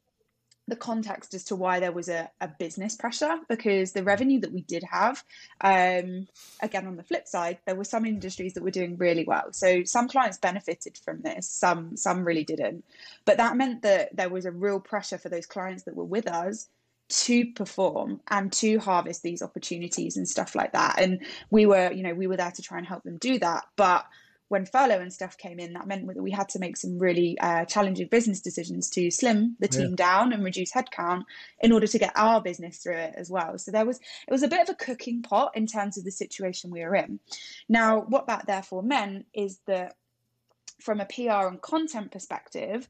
the 0.71 0.77
context 0.77 1.35
as 1.35 1.45
to 1.45 1.57
why 1.57 1.81
there 1.81 1.93
was 1.93 2.09
a, 2.09 2.31
a 2.41 2.49
business 2.49 2.97
pressure 2.97 3.39
because 3.49 3.93
the 3.93 4.05
revenue 4.05 4.41
that 4.41 4.53
we 4.53 4.63
did 4.63 4.85
have 4.85 5.23
um, 5.63 6.27
again 6.63 6.87
on 6.87 6.97
the 6.97 7.03
flip 7.03 7.27
side 7.27 7.59
there 7.67 7.75
were 7.75 7.85
some 7.85 8.07
industries 8.07 8.55
that 8.55 8.63
were 8.63 8.71
doing 8.71 8.97
really 8.97 9.25
well. 9.25 9.53
So 9.53 9.85
some 9.85 10.09
clients 10.09 10.39
benefited 10.39 10.97
from 10.97 11.21
this 11.21 11.51
some 11.51 11.97
some 11.97 12.25
really 12.25 12.45
didn't. 12.45 12.85
But 13.27 13.37
that 13.37 13.57
meant 13.57 13.83
that 13.83 14.17
there 14.17 14.31
was 14.31 14.47
a 14.47 14.53
real 14.53 14.81
pressure 14.81 15.19
for 15.19 15.29
those 15.29 15.47
clients 15.47 15.83
that 15.83 15.97
were 15.97 16.05
with 16.05 16.29
us 16.29 16.69
to 17.09 17.45
perform 17.53 18.21
and 18.31 18.53
to 18.53 18.79
harvest 18.79 19.25
these 19.25 19.43
opportunities 19.43 20.17
and 20.17 20.29
stuff 20.29 20.55
like 20.55 20.73
that. 20.73 21.01
And 21.01 21.21
we 21.51 21.67
were 21.67 21.93
you 21.93 22.05
know 22.05 22.15
we 22.15 22.29
were 22.29 22.37
there 22.37 22.53
to 22.53 22.63
try 22.63 22.79
and 22.79 22.87
help 22.87 23.03
them 23.03 23.19
do 23.19 23.39
that. 23.41 23.65
But 23.77 24.07
when 24.51 24.67
furlough 24.67 24.99
and 24.99 25.13
stuff 25.13 25.39
came 25.39 25.61
in, 25.61 25.75
that 25.75 25.87
meant 25.87 26.09
that 26.09 26.21
we 26.21 26.33
had 26.33 26.49
to 26.49 26.59
make 26.59 26.77
some 26.77 26.99
really 26.99 27.39
uh, 27.39 27.65
challenging 27.67 28.09
business 28.09 28.41
decisions 28.41 28.91
to 28.91 29.09
slim 29.09 29.55
the 29.61 29.69
team 29.69 29.91
yeah. 29.91 29.97
down 29.97 30.33
and 30.33 30.43
reduce 30.43 30.73
headcount 30.73 31.23
in 31.61 31.71
order 31.71 31.87
to 31.87 31.99
get 32.01 32.13
our 32.17 32.43
business 32.43 32.79
through 32.79 32.97
it 32.97 33.15
as 33.17 33.31
well. 33.31 33.57
So 33.59 33.71
there 33.71 33.87
was 33.87 34.01
it 34.27 34.33
was 34.33 34.43
a 34.43 34.49
bit 34.49 34.61
of 34.61 34.69
a 34.69 34.75
cooking 34.75 35.23
pot 35.23 35.53
in 35.55 35.69
terms 35.69 35.97
of 35.97 36.05
the 36.05 36.11
situation 36.11 36.73
we 36.73 36.81
were 36.81 36.97
in. 36.97 37.21
Now, 37.69 38.01
what 38.01 38.27
that 38.27 38.49
therefore 38.49 38.83
meant 38.83 39.27
is 39.33 39.61
that 39.69 39.95
from 40.81 41.01
a 41.01 41.07
PR 41.07 41.47
and 41.47 41.63
content 41.63 42.11
perspective, 42.11 42.89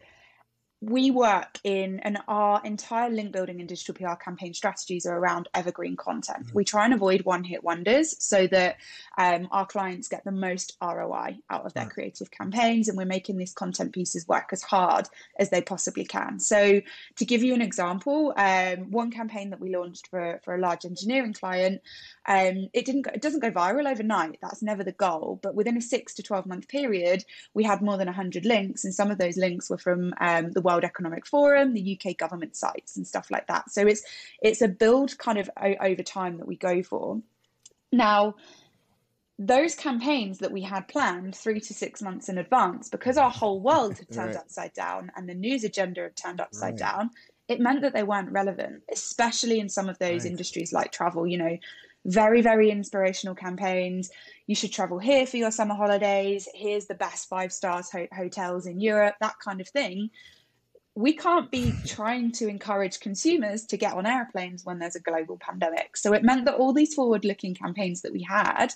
we 0.83 1.11
work 1.11 1.59
in 1.63 2.01
and 2.01 2.19
our 2.27 2.63
entire 2.65 3.11
link 3.11 3.33
building 3.33 3.61
and 3.61 3.69
digital 3.69 3.95
PR 3.95 4.15
campaign 4.15 4.55
strategies 4.55 5.05
are 5.05 5.19
around 5.19 5.47
evergreen 5.55 5.95
content. 5.95 6.47
Mm-hmm. 6.47 6.57
We 6.57 6.65
try 6.65 6.87
and 6.87 6.95
avoid 6.95 7.23
one 7.23 7.45
hit 7.45 7.63
wonders 7.63 8.17
so 8.19 8.47
that 8.47 8.77
um, 9.19 9.49
our 9.51 9.67
clients 9.67 10.09
get 10.09 10.25
the 10.25 10.33
most 10.33 10.79
ROI 10.83 11.39
out 11.51 11.67
of 11.67 11.75
their 11.75 11.85
right. 11.85 11.93
creative 11.93 12.31
campaigns. 12.31 12.89
And 12.89 12.97
we're 12.97 13.05
making 13.05 13.37
these 13.37 13.53
content 13.53 13.93
pieces 13.93 14.27
work 14.27 14.49
as 14.53 14.63
hard 14.63 15.07
as 15.39 15.51
they 15.51 15.61
possibly 15.61 16.05
can. 16.05 16.41
So, 16.41 16.81
to 17.17 17.25
give 17.27 17.43
you 17.43 17.53
an 17.53 17.63
example, 17.63 18.33
um, 18.37 18.91
one 18.91 19.11
campaign 19.11 19.51
that 19.51 19.61
we 19.61 19.77
launched 19.77 20.07
for, 20.07 20.41
for 20.45 20.55
a 20.55 20.61
large 20.61 20.87
engineering 20.87 21.35
client, 21.35 21.83
um, 22.27 22.71
it 22.73 22.87
didn't 22.87 23.03
go, 23.03 23.11
it 23.13 23.21
doesn't 23.21 23.41
go 23.41 23.51
viral 23.51 23.91
overnight. 23.91 24.39
That's 24.41 24.63
never 24.63 24.83
the 24.83 24.93
goal. 24.93 25.41
But 25.43 25.55
within 25.55 25.77
a 25.77 25.83
six 25.83 26.15
to 26.15 26.23
12 26.23 26.47
month 26.47 26.69
period, 26.69 27.25
we 27.53 27.65
had 27.65 27.83
more 27.83 27.99
than 27.99 28.07
100 28.07 28.47
links. 28.47 28.85
And 28.85 28.95
some 28.95 29.11
of 29.11 29.19
those 29.19 29.37
links 29.37 29.69
were 29.69 29.79
from 29.79 30.15
um, 30.21 30.53
the 30.53 30.70
World 30.71 30.85
Economic 30.85 31.27
Forum, 31.27 31.75
the 31.75 31.99
UK 31.99 32.17
government 32.17 32.57
sites, 32.57 32.97
and 32.97 33.07
stuff 33.07 33.31
like 33.31 33.47
that. 33.49 33.71
So 33.71 33.87
it's 33.87 34.03
it's 34.43 34.63
a 34.63 34.69
build 34.69 35.17
kind 35.19 35.39
of 35.39 35.51
over 35.81 36.03
time 36.03 36.39
that 36.39 36.47
we 36.47 36.57
go 36.57 36.83
for. 36.83 37.21
Now, 37.93 38.37
those 39.39 39.75
campaigns 39.75 40.39
that 40.39 40.53
we 40.53 40.63
had 40.63 40.87
planned 40.87 41.35
three 41.35 41.61
to 41.61 41.75
six 41.75 42.03
months 42.03 42.29
in 42.29 42.39
advance, 42.39 42.89
because 42.89 43.17
our 43.17 43.31
whole 43.31 43.61
world 43.61 43.99
had 43.99 44.11
turned 44.13 44.35
right. 44.35 44.45
upside 44.45 44.73
down 44.75 45.11
and 45.17 45.29
the 45.29 45.35
news 45.35 45.65
agenda 45.65 46.03
had 46.03 46.17
turned 46.17 46.41
upside 46.41 46.73
right. 46.73 46.79
down, 46.79 47.11
it 47.49 47.59
meant 47.59 47.83
that 47.83 47.93
they 47.93 48.05
weren't 48.05 48.31
relevant, 48.31 48.83
especially 48.93 49.59
in 49.59 49.69
some 49.69 49.89
of 49.89 49.99
those 49.99 50.23
right. 50.23 50.31
industries 50.31 50.73
like 50.73 50.93
travel. 50.93 51.27
You 51.27 51.39
know, 51.39 51.59
very, 52.05 52.43
very 52.43 52.71
inspirational 52.71 53.35
campaigns. 53.35 54.11
You 54.47 54.55
should 54.55 54.73
travel 54.73 54.99
here 54.99 55.27
for 55.27 55.37
your 55.37 55.51
summer 55.51 55.75
holidays. 55.75 56.49
Here's 56.55 56.87
the 56.87 56.95
best 56.95 57.29
five 57.29 57.53
stars 57.53 57.91
ho- 57.91 58.09
hotels 58.15 58.67
in 58.67 58.81
Europe, 58.81 59.17
that 59.21 59.39
kind 59.45 59.61
of 59.61 59.69
thing 59.69 60.11
we 61.01 61.15
can't 61.15 61.51
be 61.51 61.73
trying 61.87 62.31
to 62.33 62.47
encourage 62.47 63.01
consumers 63.01 63.65
to 63.67 63.77
get 63.77 63.95
on 63.95 64.07
airplanes 64.07 64.65
when 64.65 64.79
there's 64.79 64.97
a 64.97 65.01
global 65.01 65.39
pandemic. 65.39 65.97
So 65.97 66.13
it 66.13 66.23
meant 66.23 66.45
that 66.45 66.57
all 66.57 66.73
these 66.73 66.95
forward 66.95 67.25
looking 67.25 67.55
campaigns 67.55 68.03
that 68.03 68.13
we 68.13 68.23
had 68.23 68.73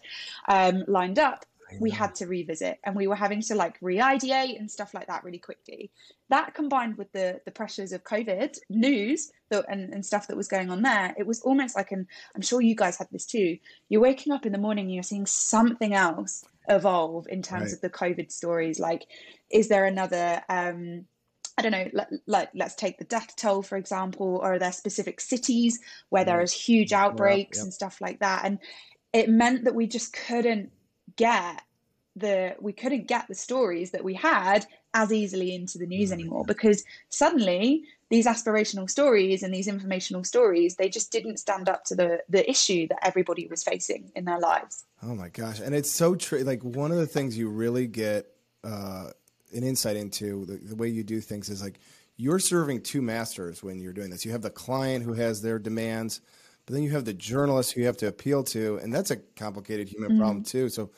um, 0.48 0.84
lined 0.88 1.18
up, 1.18 1.44
we 1.80 1.90
had 1.90 2.14
to 2.14 2.26
revisit 2.26 2.78
and 2.84 2.94
we 2.94 3.06
were 3.06 3.16
having 3.16 3.40
to 3.42 3.54
like 3.54 3.76
re-ideate 3.80 4.58
and 4.58 4.70
stuff 4.70 4.94
like 4.94 5.06
that 5.08 5.24
really 5.24 5.38
quickly. 5.38 5.90
That 6.28 6.54
combined 6.54 6.96
with 6.96 7.10
the 7.12 7.40
the 7.44 7.50
pressures 7.50 7.92
of 7.92 8.04
COVID 8.04 8.56
news 8.70 9.30
that, 9.50 9.64
and, 9.68 9.92
and 9.92 10.04
stuff 10.04 10.28
that 10.28 10.36
was 10.36 10.48
going 10.48 10.70
on 10.70 10.82
there, 10.82 11.14
it 11.18 11.26
was 11.26 11.40
almost 11.42 11.76
like, 11.76 11.90
and 11.92 12.06
I'm 12.34 12.42
sure 12.42 12.60
you 12.60 12.76
guys 12.76 12.96
had 12.96 13.08
this 13.10 13.26
too, 13.26 13.58
you're 13.88 14.00
waking 14.00 14.32
up 14.32 14.46
in 14.46 14.52
the 14.52 14.58
morning 14.58 14.86
and 14.86 14.94
you're 14.94 15.02
seeing 15.02 15.26
something 15.26 15.94
else 15.94 16.44
evolve 16.68 17.26
in 17.28 17.42
terms 17.42 17.64
right. 17.64 17.72
of 17.72 17.80
the 17.80 17.90
COVID 17.90 18.30
stories. 18.30 18.78
Like, 18.78 19.06
is 19.50 19.68
there 19.68 19.84
another 19.84 20.42
um, 20.48 21.06
I 21.56 21.62
don't 21.62 21.72
know, 21.72 21.88
like, 21.92 22.08
like 22.26 22.50
let's 22.54 22.74
take 22.74 22.98
the 22.98 23.04
death 23.04 23.36
toll, 23.36 23.62
for 23.62 23.76
example, 23.76 24.40
or 24.42 24.54
are 24.54 24.58
there 24.58 24.72
specific 24.72 25.20
cities 25.20 25.78
where 26.08 26.24
there 26.24 26.38
mm. 26.38 26.44
is 26.44 26.52
huge 26.52 26.92
outbreaks 26.92 27.62
and 27.62 27.72
stuff 27.72 28.00
like 28.00 28.20
that? 28.20 28.44
And 28.44 28.58
it 29.12 29.28
meant 29.28 29.64
that 29.64 29.74
we 29.74 29.86
just 29.86 30.12
couldn't 30.12 30.72
get 31.16 31.62
the 32.16 32.54
we 32.60 32.72
couldn't 32.72 33.08
get 33.08 33.26
the 33.28 33.34
stories 33.34 33.90
that 33.90 34.04
we 34.04 34.14
had 34.14 34.66
as 34.94 35.12
easily 35.12 35.54
into 35.54 35.78
the 35.78 35.86
news 35.86 36.10
mm. 36.10 36.14
anymore 36.14 36.44
because 36.44 36.84
suddenly 37.08 37.84
these 38.08 38.26
aspirational 38.26 38.88
stories 38.88 39.42
and 39.42 39.52
these 39.52 39.66
informational 39.66 40.22
stories 40.22 40.76
they 40.76 40.88
just 40.88 41.10
didn't 41.10 41.38
stand 41.38 41.68
up 41.68 41.84
to 41.84 41.96
the 41.96 42.20
the 42.28 42.48
issue 42.48 42.86
that 42.86 43.04
everybody 43.04 43.48
was 43.48 43.64
facing 43.64 44.12
in 44.14 44.24
their 44.24 44.38
lives 44.38 44.84
oh 45.02 45.14
my 45.14 45.28
gosh 45.28 45.58
and 45.58 45.74
it's 45.74 45.90
so 45.90 46.14
true 46.14 46.40
like 46.40 46.62
one 46.62 46.92
of 46.92 46.98
the 46.98 47.06
things 47.06 47.36
you 47.36 47.48
really 47.48 47.88
get 47.88 48.26
uh 48.62 49.10
an 49.54 49.62
insight 49.62 49.96
into 49.96 50.44
the, 50.46 50.56
the 50.56 50.76
way 50.76 50.88
you 50.88 51.02
do 51.02 51.20
things 51.20 51.48
is 51.48 51.62
like 51.62 51.78
you're 52.16 52.38
serving 52.38 52.82
two 52.82 53.02
masters 53.02 53.62
when 53.62 53.80
you're 53.80 53.92
doing 53.92 54.10
this. 54.10 54.24
You 54.24 54.32
have 54.32 54.42
the 54.42 54.50
client 54.50 55.04
who 55.04 55.14
has 55.14 55.42
their 55.42 55.58
demands, 55.58 56.20
but 56.66 56.74
then 56.74 56.82
you 56.82 56.90
have 56.90 57.04
the 57.04 57.14
journalist 57.14 57.72
who 57.72 57.80
you 57.80 57.86
have 57.86 57.96
to 57.98 58.06
appeal 58.06 58.44
to, 58.44 58.78
and 58.82 58.94
that's 58.94 59.10
a 59.10 59.16
complicated 59.36 59.88
human 59.88 60.10
mm-hmm. 60.10 60.20
problem 60.20 60.44
too. 60.44 60.68
So, 60.68 60.90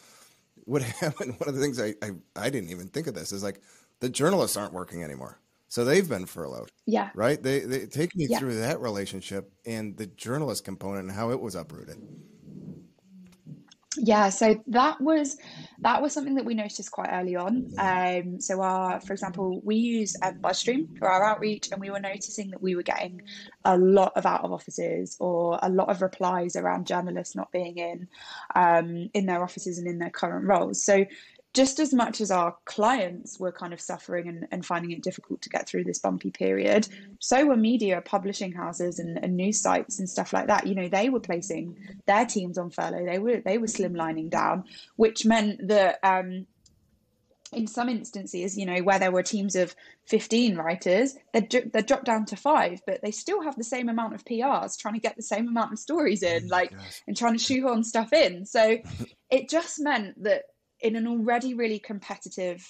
what 0.64 0.82
happened? 1.00 1.34
One 1.38 1.48
of 1.48 1.54
the 1.54 1.60
things 1.60 1.80
I, 1.80 1.94
I 2.02 2.10
I 2.36 2.50
didn't 2.50 2.70
even 2.70 2.88
think 2.88 3.06
of 3.06 3.14
this 3.14 3.32
is 3.32 3.42
like 3.42 3.60
the 4.00 4.08
journalists 4.08 4.56
aren't 4.56 4.72
working 4.72 5.02
anymore, 5.02 5.40
so 5.68 5.84
they've 5.84 6.08
been 6.08 6.26
furloughed. 6.26 6.70
Yeah, 6.86 7.10
right. 7.14 7.42
They 7.42 7.60
they 7.60 7.86
take 7.86 8.14
me 8.14 8.26
yeah. 8.28 8.38
through 8.38 8.60
that 8.60 8.80
relationship 8.80 9.50
and 9.64 9.96
the 9.96 10.06
journalist 10.06 10.64
component 10.64 11.08
and 11.08 11.12
how 11.12 11.30
it 11.30 11.40
was 11.40 11.54
uprooted. 11.54 11.96
Yeah, 13.98 14.28
so 14.28 14.62
that 14.68 15.00
was 15.00 15.36
that 15.80 16.02
was 16.02 16.12
something 16.12 16.34
that 16.36 16.44
we 16.44 16.54
noticed 16.54 16.90
quite 16.90 17.10
early 17.12 17.36
on. 17.36 17.70
Um, 17.78 18.40
so 18.40 18.60
our, 18.60 19.00
for 19.00 19.12
example, 19.12 19.60
we 19.64 19.76
use 19.76 20.16
um, 20.22 20.34
BuzzStream 20.40 20.98
for 20.98 21.08
our 21.10 21.24
outreach, 21.24 21.68
and 21.70 21.80
we 21.80 21.90
were 21.90 22.00
noticing 22.00 22.50
that 22.50 22.62
we 22.62 22.76
were 22.76 22.82
getting 22.82 23.22
a 23.64 23.76
lot 23.76 24.12
of 24.16 24.26
out 24.26 24.44
of 24.44 24.52
offices 24.52 25.16
or 25.20 25.58
a 25.62 25.68
lot 25.68 25.88
of 25.88 26.02
replies 26.02 26.56
around 26.56 26.86
journalists 26.86 27.34
not 27.34 27.52
being 27.52 27.78
in 27.78 28.08
um, 28.54 29.08
in 29.14 29.26
their 29.26 29.42
offices 29.42 29.78
and 29.78 29.86
in 29.86 29.98
their 29.98 30.10
current 30.10 30.46
roles. 30.46 30.82
So 30.82 31.04
just 31.56 31.80
as 31.80 31.94
much 31.94 32.20
as 32.20 32.30
our 32.30 32.54
clients 32.66 33.40
were 33.40 33.50
kind 33.50 33.72
of 33.72 33.80
suffering 33.80 34.28
and, 34.28 34.46
and 34.52 34.64
finding 34.64 34.92
it 34.92 35.02
difficult 35.02 35.40
to 35.40 35.48
get 35.48 35.66
through 35.66 35.84
this 35.84 35.98
bumpy 35.98 36.30
period, 36.30 36.86
so 37.18 37.46
were 37.46 37.56
media, 37.56 38.02
publishing 38.02 38.52
houses, 38.52 38.98
and, 38.98 39.16
and, 39.24 39.38
news 39.38 39.58
sites 39.58 39.98
and 39.98 40.08
stuff 40.08 40.34
like 40.34 40.48
that. 40.48 40.66
You 40.66 40.74
know, 40.74 40.88
they 40.88 41.08
were 41.08 41.18
placing 41.18 41.74
their 42.04 42.26
teams 42.26 42.58
on 42.58 42.68
furlough. 42.68 43.06
They 43.06 43.18
were 43.18 43.40
they 43.40 43.56
were 43.56 43.68
slimlining 43.68 44.28
down, 44.28 44.64
which 44.96 45.24
meant 45.24 45.66
that. 45.68 45.98
Um, 46.02 46.46
in 47.52 47.68
some 47.68 47.88
instances, 47.88 48.58
you 48.58 48.66
know, 48.66 48.82
where 48.82 48.98
there 48.98 49.12
were 49.12 49.22
teams 49.22 49.54
of 49.54 49.72
15 50.06 50.56
writers, 50.56 51.14
they'd, 51.32 51.48
they 51.72 51.80
dropped 51.80 52.04
down 52.04 52.26
to 52.26 52.36
five, 52.36 52.80
but 52.84 53.00
they 53.02 53.12
still 53.12 53.40
have 53.40 53.54
the 53.54 53.62
same 53.62 53.88
amount 53.88 54.14
of 54.14 54.24
PRs 54.24 54.76
trying 54.76 54.94
to 54.94 55.00
get 55.00 55.14
the 55.14 55.22
same 55.22 55.46
amount 55.46 55.72
of 55.72 55.78
stories 55.78 56.24
in, 56.24 56.48
like, 56.48 56.72
and 57.06 57.16
trying 57.16 57.34
to 57.34 57.38
shoehorn 57.38 57.84
stuff 57.84 58.12
in. 58.12 58.44
So 58.46 58.78
it 59.30 59.48
just 59.48 59.80
meant 59.80 60.20
that 60.24 60.42
in 60.80 60.96
an 60.96 61.06
already 61.06 61.54
really 61.54 61.78
competitive 61.78 62.66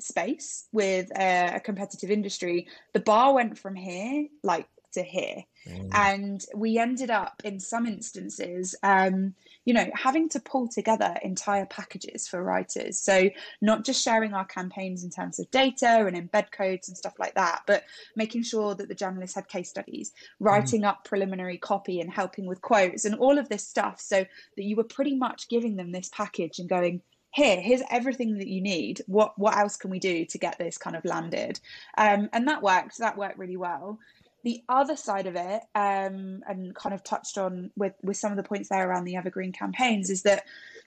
space 0.00 0.66
with 0.72 1.10
a, 1.18 1.56
a, 1.56 1.60
competitive 1.60 2.10
industry, 2.10 2.66
the 2.92 3.00
bar 3.00 3.34
went 3.34 3.58
from 3.58 3.74
here 3.74 4.26
like 4.42 4.66
to 4.92 5.02
here. 5.02 5.44
Mm. 5.66 5.88
And 5.92 6.44
we 6.54 6.78
ended 6.78 7.10
up 7.10 7.40
in 7.44 7.60
some 7.60 7.86
instances, 7.86 8.74
um, 8.82 9.34
you 9.64 9.74
know, 9.74 9.86
having 9.94 10.28
to 10.30 10.40
pull 10.40 10.68
together 10.68 11.16
entire 11.22 11.66
packages 11.66 12.26
for 12.26 12.42
writers. 12.42 12.98
So 12.98 13.30
not 13.60 13.84
just 13.84 14.02
sharing 14.02 14.34
our 14.34 14.44
campaigns 14.44 15.04
in 15.04 15.10
terms 15.10 15.38
of 15.38 15.50
data 15.50 16.06
and 16.06 16.16
embed 16.16 16.50
codes 16.50 16.88
and 16.88 16.96
stuff 16.96 17.14
like 17.18 17.34
that, 17.34 17.62
but 17.66 17.84
making 18.16 18.42
sure 18.42 18.74
that 18.74 18.88
the 18.88 18.94
journalists 18.94 19.36
had 19.36 19.48
case 19.48 19.70
studies, 19.70 20.10
mm. 20.10 20.14
writing 20.40 20.82
mm. 20.82 20.88
up 20.88 21.04
preliminary 21.04 21.58
copy 21.58 22.00
and 22.00 22.12
helping 22.12 22.46
with 22.46 22.60
quotes 22.60 23.04
and 23.04 23.14
all 23.16 23.38
of 23.38 23.48
this 23.48 23.66
stuff 23.66 24.00
so 24.00 24.24
that 24.56 24.64
you 24.64 24.76
were 24.76 24.84
pretty 24.84 25.16
much 25.16 25.48
giving 25.48 25.76
them 25.76 25.92
this 25.92 26.10
package 26.12 26.58
and 26.58 26.68
going, 26.68 27.00
here 27.32 27.60
here's 27.60 27.82
everything 27.90 28.38
that 28.38 28.48
you 28.48 28.60
need. 28.60 29.02
What 29.06 29.38
what 29.38 29.56
else 29.56 29.76
can 29.76 29.90
we 29.90 29.98
do 29.98 30.24
to 30.26 30.38
get 30.38 30.58
this 30.58 30.78
kind 30.78 30.94
of 30.94 31.04
landed? 31.04 31.58
Um, 31.96 32.28
and 32.32 32.46
that 32.46 32.62
worked 32.62 32.98
that 32.98 33.16
worked 33.16 33.38
really 33.38 33.56
well. 33.56 33.98
The 34.44 34.62
other 34.68 34.96
side 34.96 35.26
of 35.26 35.36
it 35.36 35.62
um, 35.74 36.42
and 36.48 36.74
kind 36.74 36.94
of 36.94 37.02
touched 37.02 37.38
on 37.38 37.70
with 37.76 37.94
with 38.02 38.18
some 38.18 38.32
of 38.32 38.36
the 38.36 38.42
points 38.42 38.68
there 38.68 38.88
around 38.88 39.04
the 39.04 39.16
evergreen 39.16 39.52
campaigns 39.52 40.10
is 40.10 40.22
that 40.22 40.44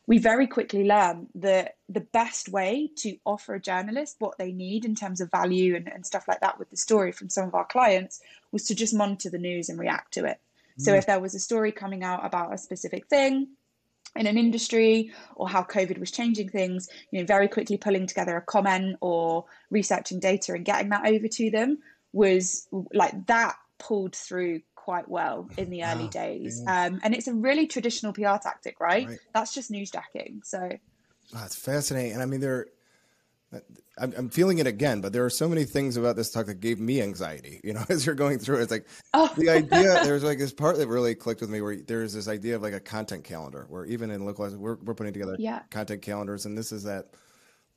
we 0.08 0.20
very 0.20 0.46
quickly 0.46 0.84
learned 0.84 1.30
that 1.34 1.78
the 1.90 2.02
best 2.02 2.50
way 2.50 2.92
to 2.98 3.18
offer 3.26 3.56
a 3.56 3.60
journalist 3.60 4.18
what 4.20 4.38
they 4.38 4.52
need 4.52 4.86
in 4.86 4.94
terms 4.94 5.20
of 5.20 5.32
value 5.32 5.76
and, 5.76 5.92
and 5.92 6.06
stuff 6.06 6.28
like 6.28 6.42
that 6.42 6.60
with 6.60 6.70
the 6.70 6.78
story 6.78 7.12
from 7.12 7.30
some 7.30 7.48
of 7.48 7.56
our 7.56 7.66
clients 7.66 8.22
was 8.52 8.66
to 8.66 8.76
just 8.76 8.94
monitor 8.94 9.32
the 9.32 9.40
news 9.40 9.70
and 9.70 9.80
react 9.80 10.14
to 10.14 10.26
it. 10.26 10.40
So 10.78 10.92
mm. 10.92 10.98
if 11.00 11.08
there 11.08 11.20
was 11.20 11.34
a 11.34 11.40
story 11.40 11.72
coming 11.72 12.04
out 12.04 12.24
about 12.24 12.54
a 12.54 12.58
specific 12.60 13.08
thing 13.08 13.48
in 14.16 14.28
an 14.28 14.38
industry 14.38 15.12
or 15.36 15.48
how 15.48 15.64
COVID 15.64 15.98
was 15.98 16.12
changing 16.12 16.50
things, 16.50 16.90
you 17.12 17.20
know, 17.20 17.26
very 17.26 17.48
quickly 17.48 17.78
pulling 17.78 18.08
together 18.08 18.38
a 18.38 18.42
comment 18.42 18.98
or 19.02 19.46
researching 19.70 20.20
data 20.20 20.54
and 20.54 20.66
getting 20.66 20.90
that 20.90 21.06
over 21.06 21.28
to 21.28 21.52
them 21.52 21.80
was 22.14 22.68
like 22.94 23.26
that 23.28 23.56
pulled 23.78 24.16
through 24.16 24.62
quite 24.76 25.10
well 25.10 25.50
in 25.58 25.70
the 25.70 25.84
early 25.84 26.08
days. 26.08 26.64
Um, 26.68 27.02
and 27.04 27.14
it's 27.16 27.28
a 27.28 27.34
really 27.34 27.68
traditional 27.68 28.14
PR 28.14 28.38
tactic, 28.42 28.80
right? 28.80 29.08
right. 29.08 29.20
That's 29.34 29.54
just 29.54 29.72
newsjacking. 29.72 30.46
So 30.46 30.70
that's 31.34 31.56
fascinating. 31.56 32.14
And 32.14 32.22
I 32.22 32.26
mean, 32.26 32.40
there, 32.40 32.68
I'm, 33.98 34.14
I'm, 34.18 34.30
feeling 34.30 34.58
it 34.58 34.68
again, 34.68 35.00
but 35.00 35.14
there 35.14 35.24
are 35.24 35.30
so 35.30 35.48
many 35.48 35.64
things 35.64 35.96
about 35.96 36.16
this 36.16 36.30
talk 36.30 36.48
that 36.48 36.60
gave 36.60 36.80
me 36.80 37.02
anxiety. 37.02 37.62
You 37.64 37.74
know, 37.74 37.84
as 37.90 38.06
you're 38.06 38.16
going 38.16 38.40
through, 38.40 38.58
it, 38.58 38.64
it's 38.64 38.72
like 38.72 38.88
oh. 39.14 39.32
the 39.38 39.50
idea. 39.50 40.04
There's 40.04 40.24
like 40.24 40.38
this 40.38 40.54
part 40.54 40.78
that 40.78 40.88
really 40.88 41.16
clicked 41.16 41.42
with 41.42 41.50
me, 41.50 41.62
where 41.62 41.78
there's 41.78 42.14
this 42.14 42.28
idea 42.28 42.56
of 42.56 42.62
like 42.62 42.74
a 42.74 42.80
content 42.80 43.24
calendar, 43.24 43.66
where 43.70 43.86
even 43.86 44.12
in 44.12 44.26
localized, 44.26 44.58
we're 44.58 44.76
we're 44.76 44.94
putting 44.94 45.14
together 45.14 45.36
yeah. 45.40 45.62
content 45.70 46.02
calendars, 46.02 46.46
and 46.46 46.58
this 46.58 46.72
is 46.72 46.84
that 46.84 47.12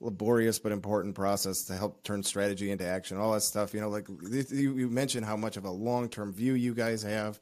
laborious 0.00 0.58
but 0.58 0.70
important 0.70 1.14
process 1.14 1.64
to 1.64 1.74
help 1.74 2.04
turn 2.04 2.22
strategy 2.22 2.70
into 2.70 2.86
action. 2.86 3.16
All 3.16 3.32
that 3.32 3.42
stuff. 3.42 3.74
You 3.74 3.80
know, 3.80 3.88
like 3.88 4.08
you, 4.08 4.76
you 4.76 4.88
mentioned 4.88 5.24
how 5.24 5.36
much 5.36 5.56
of 5.56 5.64
a 5.64 5.70
long 5.70 6.08
term 6.08 6.32
view 6.32 6.54
you 6.54 6.74
guys 6.74 7.02
have, 7.02 7.38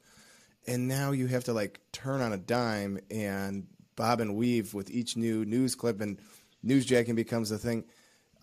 and 0.67 0.87
now 0.87 1.13
you 1.13 1.27
have 1.29 1.45
to 1.45 1.53
like 1.55 1.81
turn 1.93 2.21
on 2.21 2.33
a 2.33 2.39
dime 2.39 2.99
and 3.11 3.67
bob 3.97 4.21
and 4.21 4.37
weave 4.37 4.75
with 4.75 4.91
each 4.91 5.17
new 5.17 5.47
news 5.47 5.75
clip, 5.75 6.03
and 6.03 6.21
newsjacking 6.65 7.15
becomes 7.15 7.51
a 7.51 7.59
thing 7.59 7.85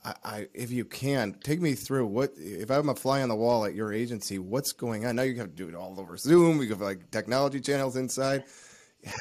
I, 0.05 0.13
I, 0.23 0.47
if 0.53 0.71
you 0.71 0.85
can, 0.85 1.35
take 1.43 1.61
me 1.61 1.73
through 1.75 2.07
what 2.07 2.33
if 2.37 2.69
I'm 2.69 2.89
a 2.89 2.95
fly 2.95 3.21
on 3.21 3.29
the 3.29 3.35
wall 3.35 3.65
at 3.65 3.73
your 3.73 3.93
agency, 3.93 4.39
what's 4.39 4.71
going 4.71 5.05
on? 5.05 5.15
Now 5.15 5.23
you 5.23 5.35
have 5.35 5.49
to 5.49 5.55
do 5.55 5.69
it 5.69 5.75
all 5.75 5.99
over 5.99 6.17
Zoom. 6.17 6.61
You 6.61 6.69
have 6.69 6.81
like 6.81 7.09
technology 7.11 7.61
channels 7.61 7.95
inside. 7.95 8.43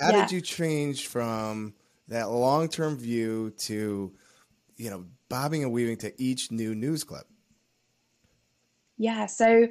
How 0.01 0.11
yeah. 0.11 0.23
did 0.23 0.33
you 0.33 0.41
change 0.41 1.09
from 1.09 1.75
that 2.09 2.31
long 2.31 2.69
term 2.69 2.97
view 2.97 3.53
to, 3.59 4.13
you 4.77 4.91
know, 4.91 5.05
bobbing 5.29 5.63
and 5.63 5.73
weaving 5.73 5.97
to 5.99 6.23
each 6.23 6.51
new 6.51 6.75
news 6.75 7.05
clip? 7.05 7.27
Yeah, 8.99 9.27
so 9.27 9.69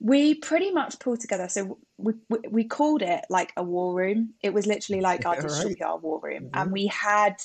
we 0.00 0.34
pretty 0.34 0.70
much 0.70 0.98
pull 0.98 1.16
together. 1.16 1.48
So 1.48 1.78
we, 1.98 2.14
we 2.48 2.64
called 2.64 3.02
it 3.02 3.22
like 3.28 3.52
a 3.56 3.62
war 3.62 3.94
room. 3.94 4.30
It 4.42 4.54
was 4.54 4.66
literally 4.66 5.02
like 5.02 5.26
our 5.26 5.34
digital 5.36 5.64
right. 5.66 5.78
PR 5.78 6.00
war 6.00 6.20
room, 6.22 6.44
mm-hmm. 6.44 6.58
and 6.58 6.72
we 6.72 6.86
had 6.86 7.36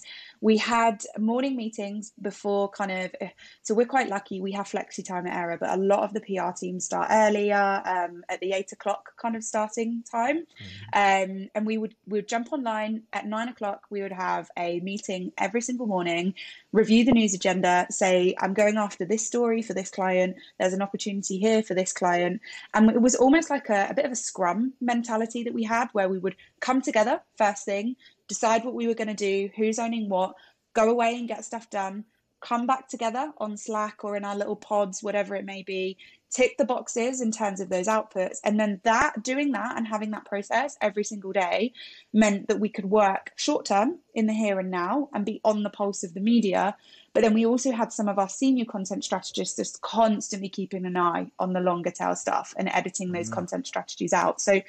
we 0.41 0.57
had 0.57 1.03
morning 1.17 1.55
meetings 1.55 2.13
before 2.21 2.69
kind 2.69 2.91
of. 2.91 3.29
So 3.63 3.73
we're 3.73 3.85
quite 3.85 4.09
lucky. 4.09 4.41
We 4.41 4.51
have 4.53 4.67
flexi 4.67 5.05
time 5.05 5.27
at 5.27 5.33
Aira, 5.33 5.59
but 5.59 5.69
a 5.69 5.81
lot 5.81 6.03
of 6.03 6.13
the 6.13 6.21
PR 6.21 6.51
teams 6.55 6.85
start 6.85 7.07
earlier 7.11 7.81
um, 7.85 8.23
at 8.29 8.39
the 8.39 8.53
eight 8.53 8.71
o'clock 8.71 9.15
kind 9.17 9.35
of 9.35 9.43
starting 9.43 10.03
time, 10.09 10.45
mm-hmm. 10.93 11.31
um, 11.33 11.49
and 11.55 11.65
we 11.65 11.77
would 11.77 11.95
we 12.07 12.19
would 12.19 12.27
jump 12.27 12.51
online 12.51 13.03
at 13.13 13.25
nine 13.25 13.49
o'clock. 13.49 13.83
We 13.89 14.01
would 14.01 14.11
have 14.11 14.49
a 14.57 14.79
meeting 14.81 15.31
every 15.37 15.61
single 15.61 15.87
morning, 15.87 16.33
review 16.71 17.05
the 17.05 17.11
news 17.11 17.33
agenda, 17.33 17.87
say 17.89 18.35
I'm 18.39 18.53
going 18.53 18.77
after 18.77 19.05
this 19.05 19.25
story 19.25 19.61
for 19.61 19.73
this 19.73 19.89
client. 19.89 20.35
There's 20.59 20.73
an 20.73 20.81
opportunity 20.81 21.37
here 21.37 21.63
for 21.63 21.73
this 21.73 21.93
client, 21.93 22.41
and 22.73 22.89
it 22.89 23.01
was 23.01 23.15
almost 23.15 23.49
like 23.49 23.69
a, 23.69 23.87
a 23.89 23.93
bit 23.93 24.05
of 24.05 24.11
a 24.11 24.15
scrum 24.15 24.73
mentality 24.81 25.43
that 25.43 25.53
we 25.53 25.63
had 25.63 25.89
where 25.93 26.09
we 26.09 26.19
would 26.19 26.35
come 26.59 26.81
together 26.81 27.21
first 27.37 27.65
thing, 27.65 27.95
decide 28.27 28.63
what 28.63 28.73
we 28.73 28.87
were 28.87 28.93
going 28.93 29.07
to 29.07 29.13
do, 29.13 29.49
who's 29.55 29.79
owning 29.79 30.09
what, 30.09 30.33
go 30.73 30.89
away 30.89 31.15
and 31.17 31.27
get 31.27 31.45
stuff 31.45 31.69
done, 31.69 32.05
come 32.41 32.67
back 32.67 32.87
together 32.87 33.31
on 33.37 33.57
Slack 33.57 34.03
or 34.03 34.15
in 34.15 34.25
our 34.25 34.35
little 34.35 34.55
pods, 34.55 35.01
whatever 35.01 35.35
it 35.35 35.45
may 35.45 35.63
be, 35.63 35.97
tick 36.31 36.57
the 36.57 36.65
boxes 36.65 37.21
in 37.21 37.31
terms 37.31 37.59
of 37.59 37.69
those 37.69 37.87
outputs. 37.87 38.37
And 38.43 38.59
then 38.59 38.81
that 38.83 39.23
doing 39.23 39.51
that 39.53 39.77
and 39.77 39.87
having 39.87 40.11
that 40.11 40.25
process 40.25 40.77
every 40.81 41.03
single 41.03 41.31
day 41.31 41.73
meant 42.13 42.47
that 42.47 42.59
we 42.59 42.69
could 42.69 42.85
work 42.85 43.31
short 43.35 43.65
term 43.65 43.99
in 44.13 44.27
the 44.27 44.33
here 44.33 44.59
and 44.59 44.71
now 44.71 45.09
and 45.13 45.25
be 45.25 45.39
on 45.43 45.63
the 45.63 45.69
pulse 45.69 46.03
of 46.03 46.13
the 46.13 46.19
media 46.19 46.75
but 47.15 47.21
then 47.21 47.33
we 47.33 47.45
also 47.45 47.71
had 47.71 47.93
some 47.93 48.09
of 48.09 48.19
our 48.19 48.27
senior 48.27 48.65
content 48.65 49.05
strategists 49.05 49.55
just 49.55 49.81
constantly 49.81 50.49
keeping 50.49 50.85
an 50.85 50.97
eye 50.97 51.31
on 51.39 51.53
the 51.53 51.61
longer 51.61 51.89
tail 51.89 52.13
stuff 52.13 52.53
and 52.57 52.67
editing 52.67 53.13
those 53.13 53.27
mm-hmm. 53.27 53.35
content 53.35 53.67
strategies 53.67 54.11
out. 54.11 54.41
So 54.41 54.61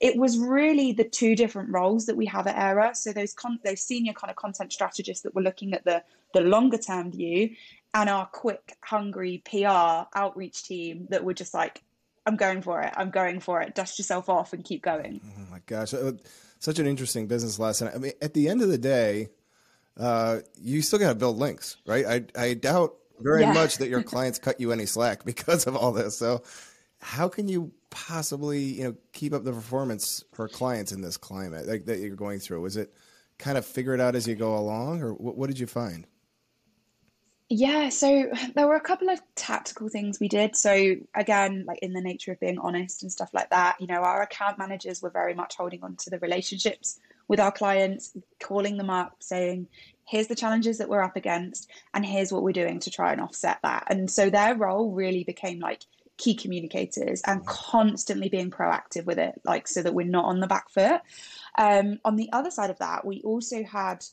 it 0.00 0.16
was 0.16 0.38
really 0.38 0.92
the 0.92 1.02
two 1.02 1.34
different 1.34 1.70
roles 1.70 2.06
that 2.06 2.16
we 2.16 2.24
have 2.26 2.46
at 2.46 2.54
Aira. 2.54 2.94
So 2.94 3.12
those 3.12 3.34
con- 3.34 3.58
those 3.64 3.82
senior 3.82 4.12
kind 4.12 4.30
of 4.30 4.36
content 4.36 4.72
strategists 4.72 5.24
that 5.24 5.34
were 5.34 5.42
looking 5.42 5.74
at 5.74 5.84
the 5.84 6.04
the 6.34 6.40
longer 6.40 6.78
term 6.78 7.10
view, 7.10 7.50
and 7.94 8.08
our 8.08 8.26
quick, 8.26 8.76
hungry 8.82 9.42
PR 9.44 10.06
outreach 10.14 10.64
team 10.64 11.06
that 11.10 11.24
were 11.24 11.34
just 11.34 11.54
like, 11.54 11.82
I'm 12.26 12.36
going 12.36 12.60
for 12.60 12.82
it. 12.82 12.92
I'm 12.96 13.10
going 13.10 13.40
for 13.40 13.62
it. 13.62 13.74
Dust 13.74 13.98
yourself 13.98 14.28
off 14.28 14.52
and 14.52 14.62
keep 14.62 14.82
going. 14.82 15.20
Oh 15.24 15.50
my 15.50 15.60
gosh. 15.66 15.94
Uh, 15.94 16.12
such 16.58 16.78
an 16.78 16.86
interesting 16.86 17.26
business 17.26 17.58
lesson. 17.58 17.90
I 17.92 17.98
mean, 17.98 18.12
at 18.20 18.34
the 18.34 18.48
end 18.48 18.60
of 18.60 18.68
the 18.68 18.78
day, 18.78 19.28
uh, 19.98 20.40
you 20.60 20.82
still 20.82 20.98
got 20.98 21.08
to 21.08 21.14
build 21.14 21.38
links, 21.38 21.76
right? 21.86 22.04
I, 22.06 22.24
I 22.40 22.54
doubt 22.54 22.94
very 23.20 23.42
yeah. 23.42 23.52
much 23.52 23.78
that 23.78 23.88
your 23.88 24.02
clients 24.04 24.38
cut 24.38 24.60
you 24.60 24.72
any 24.72 24.86
slack 24.86 25.24
because 25.24 25.66
of 25.66 25.74
all 25.76 25.92
this. 25.92 26.18
So, 26.18 26.42
how 27.00 27.28
can 27.28 27.48
you 27.48 27.72
possibly, 27.90 28.60
you 28.60 28.84
know, 28.84 28.96
keep 29.12 29.32
up 29.32 29.44
the 29.44 29.52
performance 29.52 30.24
for 30.32 30.48
clients 30.48 30.90
in 30.92 31.00
this 31.00 31.16
climate 31.16 31.66
like, 31.66 31.86
that 31.86 31.98
you're 31.98 32.16
going 32.16 32.40
through? 32.40 32.64
Is 32.66 32.76
it 32.76 32.92
kind 33.38 33.56
of 33.56 33.64
figure 33.64 33.94
it 33.94 34.00
out 34.00 34.16
as 34.16 34.26
you 34.26 34.34
go 34.34 34.56
along, 34.56 35.00
or 35.02 35.14
what, 35.14 35.36
what 35.36 35.46
did 35.46 35.58
you 35.58 35.66
find? 35.66 36.06
Yeah, 37.50 37.88
so 37.88 38.30
there 38.54 38.66
were 38.66 38.76
a 38.76 38.80
couple 38.80 39.08
of 39.08 39.22
tactical 39.34 39.88
things 39.88 40.20
we 40.20 40.28
did. 40.28 40.54
So 40.54 40.96
again, 41.14 41.64
like 41.66 41.78
in 41.78 41.94
the 41.94 42.00
nature 42.02 42.32
of 42.32 42.40
being 42.40 42.58
honest 42.58 43.02
and 43.02 43.10
stuff 43.10 43.30
like 43.32 43.48
that, 43.50 43.80
you 43.80 43.86
know, 43.86 44.02
our 44.02 44.20
account 44.20 44.58
managers 44.58 45.00
were 45.00 45.08
very 45.08 45.32
much 45.32 45.56
holding 45.56 45.82
on 45.82 45.96
to 45.96 46.10
the 46.10 46.18
relationships 46.18 47.00
with 47.26 47.40
our 47.40 47.52
clients, 47.52 48.14
calling 48.38 48.76
them 48.76 48.90
up, 48.90 49.16
saying, 49.20 49.66
here's 50.04 50.26
the 50.26 50.34
challenges 50.34 50.76
that 50.78 50.90
we're 50.90 51.02
up 51.02 51.16
against, 51.16 51.70
and 51.94 52.04
here's 52.04 52.32
what 52.32 52.42
we're 52.42 52.52
doing 52.52 52.80
to 52.80 52.90
try 52.90 53.12
and 53.12 53.20
offset 53.20 53.58
that. 53.62 53.84
And 53.88 54.10
so 54.10 54.28
their 54.28 54.54
role 54.54 54.90
really 54.92 55.24
became 55.24 55.58
like 55.58 55.82
key 56.18 56.34
communicators 56.34 57.22
and 57.26 57.46
constantly 57.46 58.28
being 58.28 58.50
proactive 58.50 59.06
with 59.06 59.18
it, 59.18 59.40
like 59.44 59.68
so 59.68 59.82
that 59.82 59.94
we're 59.94 60.06
not 60.06 60.26
on 60.26 60.40
the 60.40 60.46
back 60.46 60.68
foot. 60.68 61.00
Um, 61.56 61.98
on 62.04 62.16
the 62.16 62.30
other 62.32 62.50
side 62.50 62.70
of 62.70 62.78
that, 62.78 63.06
we 63.06 63.22
also 63.22 63.62
had 63.62 64.04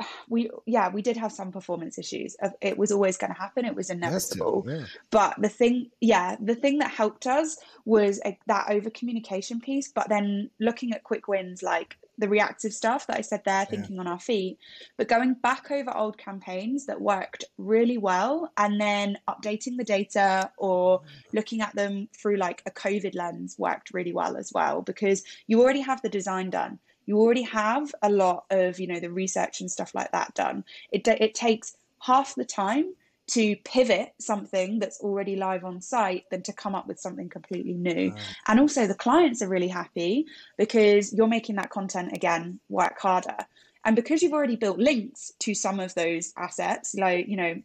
we 0.28 0.50
yeah 0.66 0.88
we 0.90 1.02
did 1.02 1.16
have 1.16 1.32
some 1.32 1.52
performance 1.52 1.98
issues 1.98 2.36
it 2.60 2.76
was 2.76 2.90
always 2.92 3.16
going 3.16 3.32
to 3.32 3.38
happen 3.38 3.64
it 3.64 3.74
was 3.74 3.90
inevitable 3.90 4.64
yeah. 4.68 4.84
but 5.10 5.34
the 5.40 5.48
thing 5.48 5.90
yeah 6.00 6.36
the 6.40 6.54
thing 6.54 6.78
that 6.78 6.90
helped 6.90 7.26
us 7.26 7.58
was 7.84 8.20
a, 8.24 8.38
that 8.46 8.66
over 8.70 8.90
communication 8.90 9.60
piece 9.60 9.90
but 9.92 10.08
then 10.08 10.50
looking 10.60 10.92
at 10.92 11.04
quick 11.04 11.28
wins 11.28 11.62
like 11.62 11.96
the 12.18 12.28
reactive 12.28 12.72
stuff 12.72 13.06
that 13.06 13.16
I 13.16 13.20
said 13.20 13.42
there, 13.44 13.64
thinking 13.64 13.94
yeah. 13.94 14.00
on 14.00 14.06
our 14.08 14.18
feet, 14.18 14.58
but 14.96 15.08
going 15.08 15.34
back 15.34 15.70
over 15.70 15.96
old 15.96 16.18
campaigns 16.18 16.86
that 16.86 17.00
worked 17.00 17.44
really 17.56 17.96
well 17.96 18.52
and 18.56 18.80
then 18.80 19.18
updating 19.28 19.76
the 19.76 19.84
data 19.84 20.50
or 20.58 21.00
looking 21.32 21.60
at 21.60 21.74
them 21.76 22.08
through 22.12 22.36
like 22.36 22.62
a 22.66 22.72
COVID 22.72 23.14
lens 23.14 23.54
worked 23.56 23.94
really 23.94 24.12
well 24.12 24.36
as 24.36 24.52
well 24.52 24.82
because 24.82 25.22
you 25.46 25.62
already 25.62 25.80
have 25.80 26.02
the 26.02 26.08
design 26.08 26.50
done. 26.50 26.78
You 27.08 27.18
already 27.18 27.42
have 27.42 27.94
a 28.02 28.10
lot 28.10 28.44
of, 28.50 28.78
you 28.78 28.86
know, 28.86 29.00
the 29.00 29.10
research 29.10 29.62
and 29.62 29.70
stuff 29.70 29.94
like 29.94 30.12
that 30.12 30.34
done. 30.34 30.62
It, 30.92 31.08
it 31.08 31.34
takes 31.34 31.74
half 32.00 32.34
the 32.34 32.44
time 32.44 32.92
to 33.28 33.56
pivot 33.64 34.12
something 34.20 34.78
that's 34.78 35.00
already 35.00 35.34
live 35.34 35.64
on 35.64 35.80
site 35.80 36.24
than 36.30 36.42
to 36.42 36.52
come 36.52 36.74
up 36.74 36.86
with 36.86 37.00
something 37.00 37.30
completely 37.30 37.72
new. 37.72 38.10
Right. 38.10 38.22
And 38.46 38.60
also, 38.60 38.86
the 38.86 38.94
clients 38.94 39.40
are 39.40 39.48
really 39.48 39.68
happy 39.68 40.26
because 40.58 41.14
you're 41.14 41.26
making 41.26 41.56
that 41.56 41.70
content 41.70 42.12
again 42.12 42.60
work 42.68 43.00
harder. 43.00 43.38
And 43.86 43.96
because 43.96 44.22
you've 44.22 44.34
already 44.34 44.56
built 44.56 44.78
links 44.78 45.32
to 45.38 45.54
some 45.54 45.80
of 45.80 45.94
those 45.94 46.34
assets, 46.36 46.94
like, 46.94 47.26
you 47.26 47.38
know, 47.38 47.62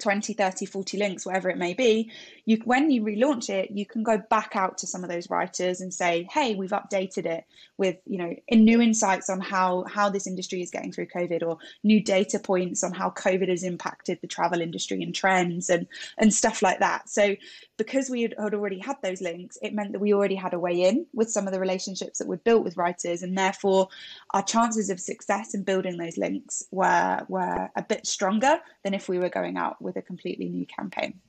20 0.00 0.32
30 0.32 0.64
40 0.64 0.96
links 0.96 1.26
whatever 1.26 1.50
it 1.50 1.58
may 1.58 1.74
be 1.74 2.10
you 2.44 2.58
when 2.64 2.90
you 2.90 3.02
relaunch 3.02 3.48
it 3.48 3.70
you 3.70 3.86
can 3.86 4.02
go 4.02 4.20
back 4.30 4.56
out 4.56 4.78
to 4.78 4.86
some 4.86 5.04
of 5.04 5.10
those 5.10 5.30
writers 5.30 5.80
and 5.80 5.92
say 5.92 6.26
hey 6.30 6.54
we've 6.54 6.70
updated 6.70 7.26
it 7.26 7.44
with 7.78 7.96
you 8.06 8.18
know 8.18 8.34
in 8.48 8.64
new 8.64 8.80
insights 8.80 9.30
on 9.30 9.40
how 9.40 9.84
how 9.84 10.08
this 10.08 10.26
industry 10.26 10.60
is 10.62 10.70
getting 10.70 10.92
through 10.92 11.06
covid 11.06 11.42
or 11.42 11.58
new 11.82 12.02
data 12.02 12.38
points 12.38 12.82
on 12.82 12.92
how 12.92 13.10
covid 13.10 13.48
has 13.48 13.62
impacted 13.62 14.18
the 14.20 14.28
travel 14.28 14.60
industry 14.60 15.02
and 15.02 15.14
trends 15.14 15.70
and 15.70 15.86
and 16.18 16.32
stuff 16.32 16.62
like 16.62 16.80
that. 16.80 17.08
So 17.08 17.36
because 17.76 18.10
we 18.10 18.22
had, 18.22 18.34
already 18.34 18.78
had 18.78 18.96
those 19.02 19.20
links 19.20 19.58
it 19.62 19.74
meant 19.74 19.92
that 19.92 20.00
we 20.00 20.14
already 20.14 20.34
had 20.34 20.54
a 20.54 20.58
way 20.58 20.82
in 20.82 21.06
with 21.12 21.30
some 21.30 21.46
of 21.46 21.52
the 21.52 21.60
relationships 21.60 22.18
that 22.18 22.28
we'd 22.28 22.44
built 22.44 22.64
with 22.64 22.76
writers 22.76 23.22
and 23.22 23.36
therefore 23.36 23.88
our 24.34 24.42
chances 24.42 24.90
of 24.90 25.00
success 25.00 25.54
in 25.54 25.62
building 25.62 25.96
those 25.96 26.16
links 26.16 26.62
were 26.70 27.24
were 27.28 27.70
a 27.76 27.82
bit 27.82 28.06
stronger 28.06 28.58
than 28.84 28.94
if 28.94 29.08
we 29.08 29.18
were 29.18 29.28
going 29.28 29.56
out 29.56 29.80
with 29.80 29.96
a 29.96 30.02
completely 30.02 30.48
new 30.48 30.66
campaign 30.66 31.20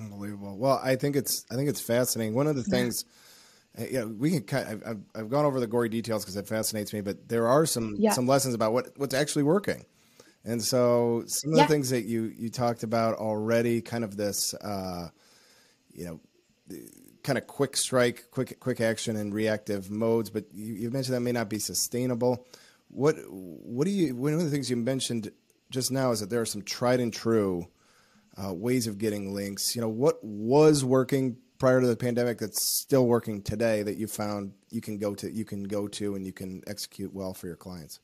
Unbelievable. 0.00 0.56
Well, 0.56 0.80
I 0.82 0.96
think 0.96 1.14
it's 1.14 1.44
I 1.50 1.54
think 1.54 1.68
it's 1.68 1.80
fascinating. 1.80 2.34
One 2.34 2.46
of 2.46 2.56
the 2.56 2.62
things, 2.62 3.04
yeah, 3.78 3.86
you 4.04 4.08
we 4.08 4.30
can. 4.30 4.42
Kind 4.42 4.68
of, 4.68 4.82
I've, 4.86 5.00
I've 5.14 5.30
gone 5.30 5.44
over 5.44 5.60
the 5.60 5.66
gory 5.66 5.90
details 5.90 6.24
because 6.24 6.36
it 6.36 6.48
fascinates 6.48 6.92
me, 6.92 7.02
but 7.02 7.28
there 7.28 7.46
are 7.46 7.66
some 7.66 7.96
yeah. 7.98 8.12
some 8.12 8.26
lessons 8.26 8.54
about 8.54 8.72
what 8.72 8.88
what's 8.96 9.14
actually 9.14 9.42
working. 9.42 9.84
And 10.44 10.62
so 10.62 11.24
some 11.26 11.52
of 11.52 11.58
yeah. 11.58 11.66
the 11.66 11.72
things 11.72 11.90
that 11.90 12.04
you 12.04 12.32
you 12.34 12.48
talked 12.48 12.82
about 12.82 13.18
already, 13.18 13.82
kind 13.82 14.04
of 14.04 14.16
this, 14.16 14.54
uh, 14.54 15.08
you 15.92 16.06
know, 16.06 16.20
kind 17.22 17.36
of 17.36 17.46
quick 17.46 17.76
strike, 17.76 18.24
quick 18.30 18.58
quick 18.58 18.80
action, 18.80 19.16
and 19.16 19.34
reactive 19.34 19.90
modes. 19.90 20.30
But 20.30 20.46
you, 20.54 20.74
you 20.74 20.90
mentioned 20.90 21.14
that 21.14 21.20
may 21.20 21.32
not 21.32 21.50
be 21.50 21.58
sustainable. 21.58 22.46
What 22.88 23.16
what 23.28 23.84
do 23.84 23.90
you? 23.90 24.16
One 24.16 24.32
of 24.32 24.40
the 24.40 24.50
things 24.50 24.70
you 24.70 24.76
mentioned 24.76 25.30
just 25.70 25.92
now 25.92 26.10
is 26.10 26.20
that 26.20 26.30
there 26.30 26.40
are 26.40 26.46
some 26.46 26.62
tried 26.62 27.00
and 27.00 27.12
true 27.12 27.68
uh, 28.36 28.52
ways 28.52 28.86
of 28.86 28.98
getting 28.98 29.34
links. 29.34 29.74
You 29.74 29.82
know, 29.82 29.88
what 29.88 30.22
was 30.22 30.84
working 30.84 31.36
prior 31.58 31.80
to 31.80 31.86
the 31.86 31.96
pandemic 31.96 32.38
that's 32.38 32.62
still 32.62 33.06
working 33.06 33.42
today 33.42 33.82
that 33.82 33.96
you 33.96 34.06
found 34.06 34.52
you 34.70 34.80
can 34.80 34.98
go 34.98 35.14
to, 35.14 35.30
you 35.30 35.44
can 35.44 35.64
go 35.64 35.86
to, 35.88 36.14
and 36.14 36.26
you 36.26 36.32
can 36.32 36.62
execute 36.66 37.12
well 37.12 37.34
for 37.34 37.46
your 37.46 37.56
clients? 37.56 38.00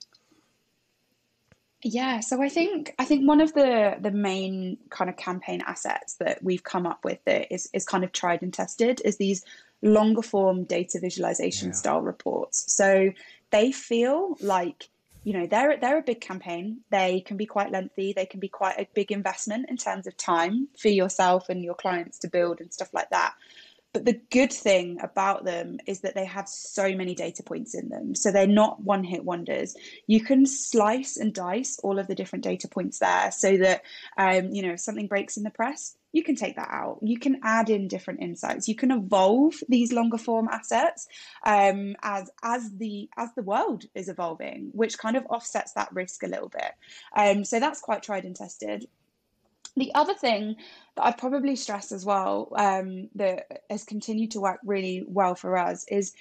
Yeah, 1.82 2.20
so 2.20 2.42
I 2.42 2.48
think 2.48 2.94
I 2.98 3.04
think 3.04 3.28
one 3.28 3.40
of 3.40 3.52
the 3.54 3.96
the 4.00 4.10
main 4.10 4.78
kind 4.90 5.08
of 5.10 5.16
campaign 5.16 5.62
assets 5.66 6.14
that 6.14 6.42
we've 6.42 6.64
come 6.64 6.86
up 6.86 7.04
with 7.04 7.18
that 7.26 7.52
is 7.52 7.68
is 7.72 7.84
kind 7.84 8.02
of 8.02 8.12
tried 8.12 8.42
and 8.42 8.52
tested 8.52 9.00
is 9.04 9.18
these 9.18 9.44
longer 9.82 10.22
form 10.22 10.64
data 10.64 10.98
visualization 11.00 11.68
yeah. 11.68 11.74
style 11.74 12.00
reports. 12.00 12.64
So 12.72 13.10
they 13.50 13.72
feel 13.72 14.36
like 14.40 14.88
you 15.26 15.32
know 15.32 15.44
they're 15.44 15.76
they're 15.76 15.98
a 15.98 16.02
big 16.02 16.20
campaign. 16.20 16.82
They 16.90 17.20
can 17.20 17.36
be 17.36 17.46
quite 17.46 17.72
lengthy. 17.72 18.12
They 18.12 18.26
can 18.26 18.38
be 18.38 18.48
quite 18.48 18.78
a 18.78 18.86
big 18.94 19.10
investment 19.10 19.68
in 19.68 19.76
terms 19.76 20.06
of 20.06 20.16
time 20.16 20.68
for 20.78 20.86
yourself 20.86 21.48
and 21.48 21.64
your 21.64 21.74
clients 21.74 22.20
to 22.20 22.28
build 22.28 22.60
and 22.60 22.72
stuff 22.72 22.94
like 22.94 23.10
that 23.10 23.34
but 23.96 24.04
the 24.04 24.20
good 24.30 24.52
thing 24.52 24.98
about 25.02 25.46
them 25.46 25.78
is 25.87 26.00
that 26.00 26.14
they 26.14 26.26
have 26.26 26.46
so 26.46 26.94
many 26.94 27.14
data 27.14 27.42
points 27.42 27.74
in 27.74 27.88
them 27.88 28.14
so 28.14 28.30
they're 28.30 28.46
not 28.46 28.82
one 28.82 29.02
hit 29.02 29.24
wonders 29.24 29.74
you 30.06 30.20
can 30.20 30.44
slice 30.44 31.16
and 31.16 31.32
dice 31.32 31.78
all 31.82 31.98
of 31.98 32.06
the 32.06 32.14
different 32.14 32.44
data 32.44 32.68
points 32.68 32.98
there 32.98 33.30
so 33.32 33.56
that 33.56 33.82
um, 34.18 34.50
you 34.50 34.62
know 34.62 34.72
if 34.74 34.80
something 34.80 35.06
breaks 35.06 35.38
in 35.38 35.44
the 35.44 35.50
press 35.50 35.96
you 36.16 36.22
can 36.22 36.35
take 36.35 36.56
that 36.56 36.70
out. 36.70 36.98
You 37.02 37.18
can 37.18 37.40
add 37.42 37.68
in 37.68 37.88
different 37.88 38.22
insights. 38.22 38.68
You 38.68 38.74
can 38.74 38.90
evolve 38.90 39.52
these 39.68 39.92
longer 39.92 40.16
form 40.16 40.48
assets 40.50 41.06
um, 41.44 41.94
as 42.02 42.30
as 42.42 42.72
the 42.78 43.11
as 43.18 43.35
the 43.35 43.42
world 43.42 43.85
is 43.94 44.09
evolving, 44.09 44.70
which 44.72 44.96
kind 44.96 45.16
of 45.16 45.26
offsets 45.28 45.74
that 45.74 45.92
risk 45.92 46.22
a 46.22 46.26
little 46.26 46.48
bit. 46.48 46.72
Um, 47.14 47.44
so 47.44 47.61
that's 47.61 47.82
quite 47.82 48.02
tried 48.02 48.24
and 48.24 48.35
tested. 48.35 48.87
The 49.76 49.94
other 49.94 50.14
thing 50.14 50.56
that 50.96 51.04
I'd 51.04 51.18
probably 51.18 51.54
stress 51.54 51.92
as 51.92 52.04
well 52.04 52.48
um, 52.56 53.08
that 53.14 53.62
has 53.68 53.84
continued 53.84 54.30
to 54.32 54.40
work 54.40 54.60
really 54.64 55.04
well 55.06 55.34
for 55.34 55.56
us 55.58 55.84
is 55.88 56.14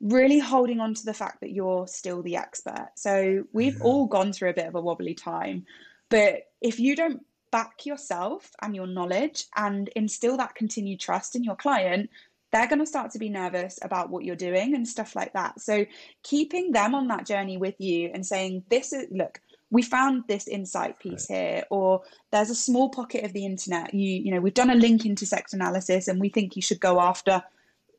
really 0.00 0.38
holding 0.38 0.80
on 0.80 0.92
to 0.94 1.04
the 1.04 1.14
fact 1.14 1.40
that 1.40 1.52
you're 1.52 1.86
still 1.86 2.22
the 2.22 2.36
expert. 2.36 2.90
So 2.96 3.44
we've 3.52 3.80
all 3.80 4.06
gone 4.06 4.32
through 4.32 4.50
a 4.50 4.54
bit 4.54 4.66
of 4.66 4.74
a 4.74 4.80
wobbly 4.80 5.14
time, 5.14 5.64
but 6.10 6.42
if 6.60 6.80
you 6.80 6.96
don't 6.96 7.24
back 7.52 7.86
yourself 7.86 8.50
and 8.60 8.74
your 8.74 8.86
knowledge 8.86 9.44
and 9.56 9.88
instill 9.96 10.36
that 10.36 10.54
continued 10.54 11.00
trust 11.00 11.36
in 11.36 11.44
your 11.44 11.56
client, 11.56 12.10
they're 12.52 12.68
going 12.68 12.78
to 12.78 12.86
start 12.86 13.10
to 13.12 13.18
be 13.18 13.28
nervous 13.28 13.78
about 13.82 14.10
what 14.10 14.24
you're 14.24 14.36
doing 14.36 14.74
and 14.74 14.86
stuff 14.86 15.16
like 15.16 15.32
that. 15.32 15.60
So 15.60 15.86
keeping 16.22 16.72
them 16.72 16.94
on 16.94 17.08
that 17.08 17.26
journey 17.26 17.56
with 17.56 17.74
you 17.78 18.10
and 18.12 18.26
saying, 18.26 18.64
this 18.68 18.92
is, 18.92 19.06
look, 19.10 19.40
we 19.70 19.82
found 19.82 20.24
this 20.28 20.46
insight 20.46 20.98
piece 20.98 21.28
right. 21.28 21.38
here 21.38 21.64
or 21.70 22.02
there's 22.30 22.50
a 22.50 22.54
small 22.54 22.88
pocket 22.88 23.24
of 23.24 23.32
the 23.32 23.44
internet. 23.44 23.92
You 23.92 24.10
you 24.10 24.30
know 24.32 24.40
we've 24.40 24.54
done 24.54 24.70
a 24.70 24.74
link 24.74 25.04
intersect 25.04 25.52
analysis 25.52 26.08
and 26.08 26.20
we 26.20 26.28
think 26.28 26.56
you 26.56 26.62
should 26.62 26.80
go 26.80 27.00
after 27.00 27.42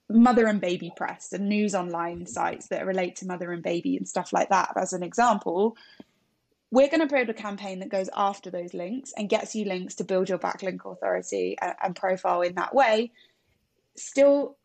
mother 0.10 0.48
and 0.48 0.62
baby 0.62 0.92
press 0.96 1.34
and 1.34 1.50
news 1.50 1.76
online 1.76 2.20
mm-hmm. 2.20 2.26
sites 2.26 2.68
that 2.70 2.86
relate 2.86 3.18
to 3.18 3.28
mother 3.28 3.52
and 3.52 3.64
baby 3.64 3.98
and 3.98 4.08
stuff 4.08 4.32
like 4.32 4.50
that 4.50 4.72
as 4.76 4.94
an 4.94 5.04
example. 5.04 5.76
We're 6.70 6.90
going 6.90 7.08
to 7.08 7.14
build 7.14 7.30
a 7.30 7.34
campaign 7.34 7.80
that 7.80 7.90
goes 7.90 8.10
after 8.16 8.50
those 8.50 8.74
links 8.74 9.14
and 9.16 9.30
gets 9.30 9.56
you 9.56 9.66
links 9.66 9.96
to 9.96 10.04
build 10.04 10.28
your 10.28 10.38
backlink 10.38 10.86
authority 10.86 11.58
and, 11.62 11.74
and 11.82 11.96
profile 11.96 12.42
in 12.42 12.56
that 12.56 12.76
way. 12.76 13.12
Still 13.96 14.58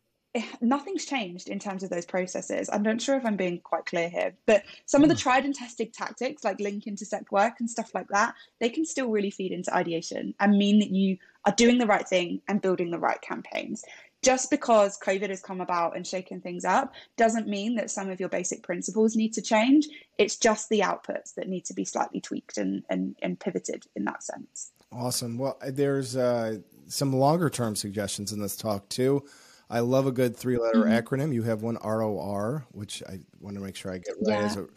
nothing's 0.61 1.05
changed 1.05 1.49
in 1.49 1.59
terms 1.59 1.83
of 1.83 1.89
those 1.89 2.05
processes. 2.05 2.69
I'm 2.71 2.83
not 2.83 3.01
sure 3.01 3.15
if 3.15 3.25
I'm 3.25 3.35
being 3.35 3.59
quite 3.59 3.85
clear 3.85 4.09
here, 4.09 4.33
but 4.45 4.63
some 4.85 5.03
of 5.03 5.09
the 5.09 5.15
hmm. 5.15 5.19
tried 5.19 5.45
and 5.45 5.53
tested 5.53 5.93
tactics 5.93 6.43
like 6.43 6.59
link 6.59 6.87
intersect 6.87 7.31
work 7.31 7.53
and 7.59 7.69
stuff 7.69 7.93
like 7.93 8.07
that, 8.09 8.33
they 8.59 8.69
can 8.69 8.85
still 8.85 9.09
really 9.09 9.31
feed 9.31 9.51
into 9.51 9.73
ideation 9.75 10.33
and 10.39 10.57
mean 10.57 10.79
that 10.79 10.89
you 10.89 11.17
are 11.45 11.53
doing 11.53 11.77
the 11.77 11.85
right 11.85 12.07
thing 12.07 12.41
and 12.47 12.61
building 12.61 12.89
the 12.89 12.99
right 12.99 13.21
campaigns. 13.21 13.83
Just 14.23 14.49
because 14.49 14.97
COVID 14.99 15.29
has 15.29 15.41
come 15.41 15.59
about 15.59 15.97
and 15.97 16.07
shaken 16.07 16.39
things 16.39 16.63
up 16.63 16.93
doesn't 17.17 17.47
mean 17.47 17.75
that 17.75 17.91
some 17.91 18.09
of 18.09 18.21
your 18.21 18.29
basic 18.29 18.63
principles 18.63 19.17
need 19.17 19.33
to 19.33 19.41
change. 19.41 19.85
It's 20.17 20.37
just 20.37 20.69
the 20.69 20.79
outputs 20.79 21.35
that 21.35 21.49
need 21.49 21.65
to 21.65 21.73
be 21.73 21.83
slightly 21.83 22.21
tweaked 22.21 22.57
and, 22.57 22.83
and, 22.89 23.17
and 23.21 23.37
pivoted 23.37 23.85
in 23.97 24.05
that 24.05 24.23
sense. 24.23 24.71
Awesome. 24.93 25.37
Well, 25.37 25.59
there's 25.67 26.15
uh, 26.15 26.59
some 26.87 27.11
longer 27.11 27.49
term 27.49 27.75
suggestions 27.75 28.31
in 28.31 28.41
this 28.41 28.55
talk 28.55 28.87
too. 28.87 29.25
I 29.73 29.79
love 29.79 30.05
a 30.05 30.11
good 30.11 30.37
three 30.37 30.59
letter 30.59 30.83
mm-hmm. 30.83 30.91
acronym. 30.91 31.33
You 31.33 31.41
have 31.43 31.63
one 31.63 31.79
ROR, 31.83 32.63
which 32.71 33.01
I 33.09 33.21
want 33.39 33.55
to 33.55 33.61
make 33.61 33.75
sure 33.75 33.91
I 33.91 33.97
get 33.97 34.15
right 34.21 34.39
yeah. 34.39 34.45
as 34.45 34.55
a 34.55 34.67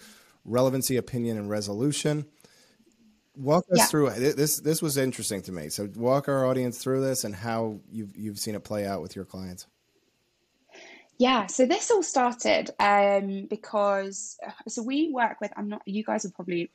relevancy, 0.47 0.97
opinion, 0.97 1.37
and 1.37 1.51
resolution. 1.51 2.25
Walk 3.37 3.67
us 3.71 3.79
yeah. 3.79 3.85
through 3.87 4.11
this. 4.11 4.59
This 4.61 4.81
was 4.81 4.97
interesting 4.97 5.43
to 5.43 5.53
me. 5.53 5.69
So 5.69 5.87
walk 5.97 6.31
our 6.31 6.47
audience 6.47 6.79
through 6.79 7.03
this 7.03 7.25
and 7.25 7.35
how 7.35 7.81
you've 7.93 8.17
you've 8.17 8.39
seen 8.39 8.55
it 8.55 8.65
play 8.65 8.87
out 8.87 9.03
with 9.03 9.15
your 9.15 9.27
clients. 9.27 9.67
Yeah, 11.19 11.47
so 11.47 11.67
this 11.67 11.91
all 11.91 12.03
started 12.03 12.71
um, 12.79 13.47
because 13.51 14.39
so 14.67 14.83
we 14.83 15.11
work 15.13 15.43
with. 15.43 15.53
I'm 15.59 15.69
not. 15.69 15.83
You 15.85 16.05
guys 16.05 16.25
are 16.25 16.31
probably 16.31 16.71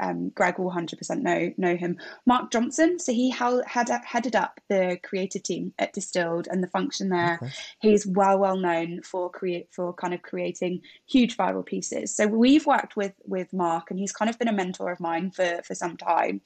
um, 0.00 0.30
Greg 0.30 0.58
will 0.58 0.70
100% 0.70 1.20
know 1.20 1.52
know 1.56 1.76
him. 1.76 1.98
Mark 2.26 2.50
Johnston, 2.50 2.98
so 2.98 3.12
he 3.12 3.30
held, 3.30 3.64
had 3.66 3.88
headed 4.04 4.34
up 4.34 4.60
the 4.68 4.98
creative 5.02 5.42
team 5.42 5.72
at 5.78 5.92
Distilled 5.92 6.48
and 6.50 6.62
the 6.62 6.68
function 6.68 7.08
there. 7.08 7.38
Okay. 7.42 7.52
He's 7.80 8.06
well 8.06 8.38
well 8.38 8.56
known 8.56 9.02
for 9.02 9.30
create 9.30 9.68
for 9.70 9.92
kind 9.92 10.14
of 10.14 10.22
creating 10.22 10.82
huge 11.06 11.36
viral 11.36 11.64
pieces. 11.64 12.14
So 12.14 12.26
we've 12.26 12.66
worked 12.66 12.96
with 12.96 13.12
with 13.24 13.52
Mark, 13.52 13.90
and 13.90 13.98
he's 13.98 14.12
kind 14.12 14.28
of 14.28 14.38
been 14.38 14.48
a 14.48 14.52
mentor 14.52 14.90
of 14.90 15.00
mine 15.00 15.30
for 15.30 15.60
for 15.64 15.74
some 15.74 15.96
time. 15.96 16.40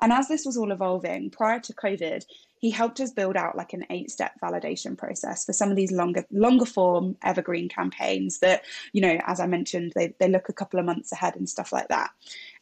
And 0.00 0.12
as 0.12 0.28
this 0.28 0.44
was 0.44 0.56
all 0.56 0.72
evolving 0.72 1.30
prior 1.30 1.60
to 1.60 1.72
COVID, 1.72 2.24
he 2.62 2.70
helped 2.70 3.00
us 3.00 3.10
build 3.10 3.36
out 3.36 3.56
like 3.56 3.72
an 3.72 3.84
eight 3.90 4.10
step 4.10 4.32
validation 4.40 4.96
process 4.96 5.44
for 5.44 5.52
some 5.52 5.70
of 5.70 5.76
these 5.76 5.92
longer 5.92 6.24
longer 6.30 6.64
form 6.64 7.16
evergreen 7.22 7.68
campaigns 7.68 8.38
that 8.38 8.62
you 8.92 9.02
know 9.02 9.18
as 9.26 9.40
i 9.40 9.46
mentioned 9.46 9.92
they, 9.94 10.14
they 10.18 10.28
look 10.28 10.48
a 10.48 10.52
couple 10.54 10.78
of 10.78 10.86
months 10.86 11.12
ahead 11.12 11.36
and 11.36 11.48
stuff 11.48 11.72
like 11.72 11.88
that 11.88 12.10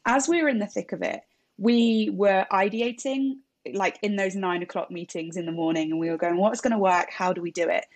as 0.05 0.29
we 0.29 0.43
were 0.43 0.49
in 0.49 0.59
the 0.59 0.67
thick 0.67 0.93
of 0.93 1.03
it, 1.03 1.23
we 1.59 2.11
were 2.13 2.47
ideating 2.51 3.39
like 3.75 3.99
in 4.03 4.17
those 4.17 4.35
nine 4.35 4.63
o'clock 4.63 4.91
meetings 4.91 5.37
in 5.37 5.47
the 5.47 5.53
morning 5.53 5.91
and 5.91 6.01
we 6.01 6.11
were 6.11 6.17
going, 6.17 6.39
what's 6.39 6.61
going 6.61 6.73
to 6.73 6.79
work? 6.79 7.11
How 7.11 7.33
do 7.33 7.43
we 7.43 7.51
do 7.51 7.69
it? 7.69 7.87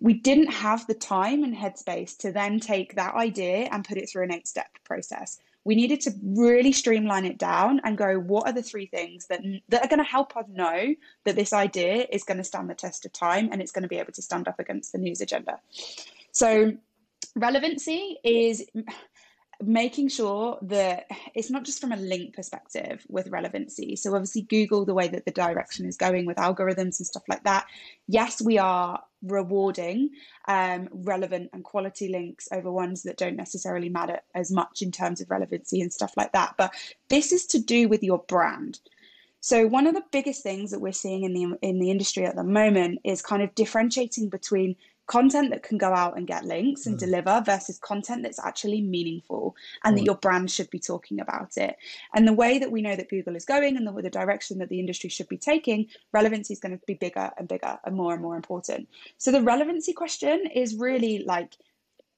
We 0.00 0.14
didn't 0.14 0.52
have 0.52 0.86
the 0.86 0.94
time 0.94 1.44
and 1.44 1.54
headspace 1.54 2.16
to 2.18 2.32
then 2.32 2.60
take 2.60 2.94
that 2.96 3.14
idea 3.14 3.68
and 3.70 3.84
put 3.84 3.98
it 3.98 4.08
through 4.08 4.24
an 4.24 4.32
eight 4.32 4.46
step 4.46 4.68
process. 4.84 5.38
We 5.64 5.76
needed 5.76 6.00
to 6.02 6.12
really 6.22 6.72
streamline 6.72 7.24
it 7.24 7.38
down 7.38 7.80
and 7.84 7.96
go, 7.96 8.18
what 8.18 8.46
are 8.48 8.52
the 8.52 8.62
three 8.62 8.86
things 8.86 9.26
that, 9.26 9.42
that 9.68 9.84
are 9.84 9.88
going 9.88 9.98
to 9.98 10.04
help 10.04 10.36
us 10.36 10.46
know 10.48 10.94
that 11.24 11.36
this 11.36 11.52
idea 11.52 12.06
is 12.10 12.24
going 12.24 12.38
to 12.38 12.44
stand 12.44 12.68
the 12.68 12.74
test 12.74 13.04
of 13.04 13.12
time 13.12 13.48
and 13.52 13.60
it's 13.60 13.70
going 13.70 13.82
to 13.82 13.88
be 13.88 13.98
able 13.98 14.12
to 14.12 14.22
stand 14.22 14.48
up 14.48 14.58
against 14.58 14.92
the 14.92 14.98
news 14.98 15.20
agenda? 15.20 15.60
So, 16.32 16.72
relevancy 17.36 18.18
is 18.24 18.66
making 19.62 20.08
sure 20.08 20.58
that 20.62 21.06
it's 21.34 21.50
not 21.50 21.64
just 21.64 21.80
from 21.80 21.92
a 21.92 21.96
link 21.96 22.34
perspective 22.34 23.04
with 23.08 23.28
relevancy. 23.28 23.96
So, 23.96 24.14
obviously, 24.14 24.42
Google, 24.42 24.84
the 24.84 24.94
way 24.94 25.08
that 25.08 25.24
the 25.24 25.30
direction 25.30 25.86
is 25.86 25.96
going 25.96 26.26
with 26.26 26.36
algorithms 26.36 26.98
and 26.98 27.06
stuff 27.06 27.22
like 27.28 27.44
that, 27.44 27.66
yes, 28.06 28.42
we 28.42 28.58
are 28.58 29.02
rewarding 29.22 30.10
um, 30.48 30.88
relevant 30.92 31.50
and 31.52 31.64
quality 31.64 32.08
links 32.08 32.48
over 32.52 32.70
ones 32.70 33.04
that 33.04 33.16
don't 33.16 33.36
necessarily 33.36 33.88
matter 33.88 34.20
as 34.34 34.50
much 34.50 34.82
in 34.82 34.90
terms 34.90 35.20
of 35.20 35.30
relevancy 35.30 35.80
and 35.80 35.92
stuff 35.92 36.12
like 36.16 36.32
that. 36.32 36.54
But 36.58 36.72
this 37.08 37.32
is 37.32 37.46
to 37.46 37.60
do 37.60 37.88
with 37.88 38.02
your 38.02 38.18
brand. 38.18 38.80
So 39.40 39.66
one 39.66 39.88
of 39.88 39.94
the 39.94 40.04
biggest 40.12 40.44
things 40.44 40.70
that 40.70 40.80
we're 40.80 40.92
seeing 40.92 41.24
in 41.24 41.34
the 41.34 41.58
in 41.62 41.80
the 41.80 41.90
industry 41.90 42.24
at 42.24 42.36
the 42.36 42.44
moment 42.44 43.00
is 43.02 43.22
kind 43.22 43.42
of 43.42 43.52
differentiating 43.56 44.28
between 44.28 44.76
content 45.12 45.50
that 45.50 45.62
can 45.62 45.76
go 45.76 45.92
out 45.92 46.16
and 46.16 46.26
get 46.26 46.46
links 46.46 46.86
and 46.86 46.96
mm. 46.96 47.00
deliver 47.00 47.42
versus 47.44 47.78
content 47.78 48.22
that's 48.22 48.42
actually 48.42 48.80
meaningful 48.80 49.54
and 49.84 49.92
mm. 49.92 49.98
that 49.98 50.06
your 50.06 50.14
brand 50.14 50.50
should 50.50 50.70
be 50.70 50.78
talking 50.78 51.20
about 51.20 51.58
it. 51.58 51.76
And 52.14 52.26
the 52.26 52.32
way 52.32 52.58
that 52.58 52.72
we 52.72 52.80
know 52.80 52.96
that 52.96 53.10
Google 53.10 53.36
is 53.36 53.44
going 53.44 53.76
and 53.76 53.86
the, 53.86 53.92
the 54.00 54.08
direction 54.08 54.58
that 54.60 54.70
the 54.70 54.80
industry 54.80 55.10
should 55.10 55.28
be 55.28 55.36
taking, 55.36 55.86
relevancy 56.12 56.54
is 56.54 56.60
going 56.60 56.78
to 56.78 56.80
be 56.86 56.94
bigger 56.94 57.30
and 57.36 57.46
bigger 57.46 57.78
and 57.84 57.94
more 57.94 58.14
and 58.14 58.22
more 58.22 58.36
important. 58.36 58.88
So 59.18 59.30
the 59.30 59.42
relevancy 59.42 59.92
question 59.92 60.46
is 60.46 60.76
really 60.76 61.24
like, 61.24 61.58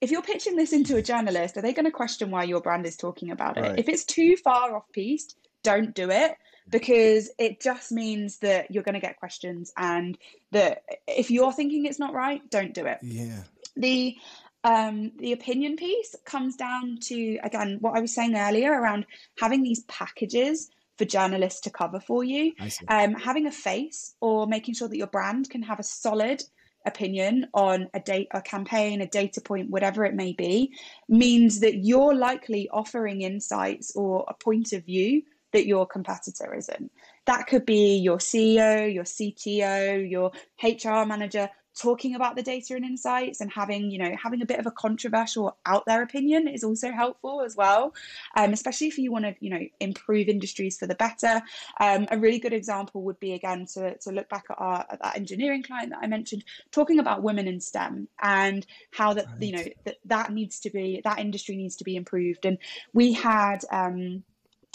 if 0.00 0.12
you're 0.12 0.22
pitching 0.22 0.54
this 0.54 0.72
into 0.72 0.94
a 0.94 1.02
journalist, 1.02 1.57
are 1.57 1.62
they 1.62 1.72
going 1.72 1.87
to 1.87 1.90
question 1.90 2.30
why 2.30 2.44
your 2.44 2.61
brand 2.61 2.87
is 2.87 2.96
talking 2.96 3.33
about 3.33 3.57
it? 3.57 3.62
Right. 3.62 3.78
If 3.78 3.88
it's 3.88 4.04
too 4.04 4.37
far 4.37 4.76
off 4.76 4.85
piste, 4.92 5.37
don't 5.64 5.96
do 5.96 6.11
it 6.12 6.37
because 6.70 7.31
it 7.38 7.61
just 7.61 7.92
means 7.92 8.38
that 8.38 8.70
you're 8.70 8.83
going 8.83 8.94
to 8.94 9.00
get 9.00 9.18
questions 9.18 9.72
and 9.77 10.16
that 10.53 10.83
if 11.07 11.31
you're 11.31 11.53
thinking 11.53 11.87
it's 11.87 11.98
not 11.98 12.14
right 12.14 12.48
don't 12.50 12.74
do 12.74 12.87
it. 12.87 12.98
Yeah. 13.03 13.42
The 13.77 14.16
um, 14.64 15.12
the 15.18 15.33
opinion 15.33 15.77
piece 15.77 16.16
comes 16.24 16.57
down 16.57 16.98
to 17.03 17.38
again 17.42 17.77
what 17.81 17.96
i 17.96 18.00
was 18.00 18.14
saying 18.14 18.35
earlier 18.35 18.72
around 18.72 19.07
having 19.38 19.62
these 19.62 19.85
packages 19.85 20.70
for 20.96 21.05
journalists 21.05 21.61
to 21.62 21.70
cover 21.70 22.00
for 22.00 22.24
you 22.24 22.53
um, 22.88 23.12
having 23.14 23.46
a 23.46 23.53
face 23.53 24.14
or 24.20 24.46
making 24.46 24.74
sure 24.74 24.88
that 24.88 24.96
your 24.96 25.07
brand 25.09 25.50
can 25.50 25.62
have 25.62 25.79
a 25.79 25.85
solid 25.85 26.42
opinion 26.87 27.46
on 27.55 27.88
a 27.94 28.00
date 28.00 28.29
a 28.33 28.40
campaign 28.40 29.00
a 29.00 29.07
data 29.07 29.40
point 29.40 29.70
whatever 29.70 30.05
it 30.05 30.14
may 30.14 30.33
be 30.33 30.72
means 31.09 31.61
that 31.61 31.77
you're 31.77 32.14
likely 32.14 32.68
offering 32.70 33.22
insights 33.22 33.92
or 33.94 34.24
a 34.29 34.35
point 34.35 34.72
of 34.72 34.85
view 34.85 35.22
that 35.55 35.67
your 35.67 35.87
competitor 35.87 36.53
isn't. 36.53 36.90
That 37.27 37.47
could 37.47 37.64
be 37.64 37.97
your 37.97 38.19
CEO, 38.19 38.93
your 38.93 39.05
CTO, 39.05 40.11
your 40.11 40.33
HR 40.61 41.07
manager 41.07 41.49
talking 41.77 42.14
about 42.14 42.37
the 42.37 42.43
data 42.43 42.75
and 42.75 42.85
insights 42.85 43.40
and 43.40 43.51
having 43.51 43.90
you 43.90 43.99
know 43.99 44.14
having 44.21 44.43
a 44.43 44.47
bit 44.47 44.61
of 44.61 44.67
a 44.67 44.71
controversial 44.71 45.57
out 45.67 45.85
there 45.87 46.03
opinion 46.03 46.47
is 46.47 46.62
also 46.62 46.93
helpful 46.93 47.43
as 47.43 47.57
well 47.57 47.93
um, 48.37 48.53
especially 48.53 48.87
if 48.87 48.97
you 48.97 49.11
want 49.11 49.25
to 49.25 49.35
you 49.40 49.51
know 49.51 49.59
improve 49.81 50.29
industries 50.29 50.79
for 50.79 50.87
the 50.87 50.95
better 50.95 51.43
um, 51.81 52.07
a 52.12 52.19
really 52.19 52.38
good 52.38 52.53
example 52.53 53.03
would 53.03 53.19
be 53.19 53.33
again 53.33 53.67
to, 53.67 53.97
to 53.99 54.12
look 54.12 54.29
back 54.29 54.45
at 54.51 54.57
our 54.61 54.87
at 54.88 55.03
that 55.03 55.17
engineering 55.17 55.64
client 55.64 55.90
that 55.90 55.99
i 56.01 56.07
mentioned 56.07 56.45
talking 56.71 57.01
about 57.01 57.25
women 57.25 57.49
in 57.49 57.61
stem 57.61 58.07
and 58.23 58.67
how 58.93 59.12
that 59.12 59.27
right. 59.27 59.43
you 59.43 59.53
know 59.53 59.64
that 59.85 59.97
that 60.05 60.33
needs 60.33 60.61
to 60.61 60.71
be 60.71 61.01
that 61.03 61.19
industry 61.19 61.57
needs 61.57 61.75
to 61.75 61.85
be 61.85 61.97
improved 61.97 62.47
and 62.47 62.59
we 62.93 63.12
had 63.12 63.64
um, 63.73 64.23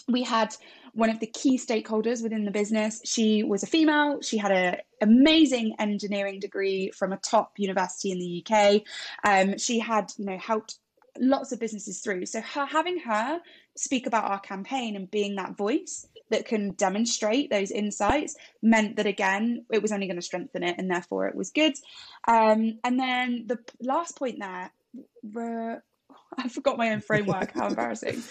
we 0.09 0.23
had 0.23 0.55
one 0.93 1.09
of 1.09 1.19
the 1.19 1.27
key 1.27 1.57
stakeholders 1.57 2.23
within 2.23 2.45
the 2.45 2.51
business. 2.51 3.01
She 3.05 3.43
was 3.43 3.63
a 3.63 3.67
female. 3.67 4.21
She 4.21 4.37
had 4.37 4.51
an 4.51 4.77
amazing 5.01 5.75
engineering 5.79 6.39
degree 6.39 6.91
from 6.91 7.13
a 7.13 7.17
top 7.17 7.53
university 7.57 8.11
in 8.11 8.19
the 8.19 8.45
UK. 8.45 8.81
Um, 9.23 9.57
she 9.57 9.79
had, 9.79 10.11
you 10.17 10.25
know, 10.25 10.37
helped 10.37 10.79
lots 11.19 11.51
of 11.51 11.59
businesses 11.59 11.99
through. 11.99 12.25
So 12.25 12.41
her, 12.41 12.65
having 12.65 12.99
her 12.99 13.39
speak 13.75 14.07
about 14.07 14.29
our 14.29 14.39
campaign 14.39 14.95
and 14.95 15.09
being 15.09 15.35
that 15.35 15.57
voice 15.57 16.05
that 16.29 16.45
can 16.45 16.71
demonstrate 16.71 17.49
those 17.49 17.71
insights 17.71 18.35
meant 18.61 18.97
that 18.97 19.07
again 19.07 19.65
it 19.71 19.81
was 19.81 19.91
only 19.91 20.05
going 20.05 20.15
to 20.15 20.21
strengthen 20.21 20.63
it 20.63 20.75
and 20.77 20.89
therefore 20.89 21.27
it 21.27 21.35
was 21.35 21.49
good. 21.51 21.73
Um, 22.27 22.79
and 22.83 22.99
then 22.99 23.45
the 23.47 23.59
last 23.81 24.17
point 24.17 24.39
there. 24.39 24.71
I 26.37 26.47
forgot 26.47 26.77
my 26.77 26.91
own 26.91 27.01
framework. 27.01 27.53
How 27.53 27.67
embarrassing 27.67 28.23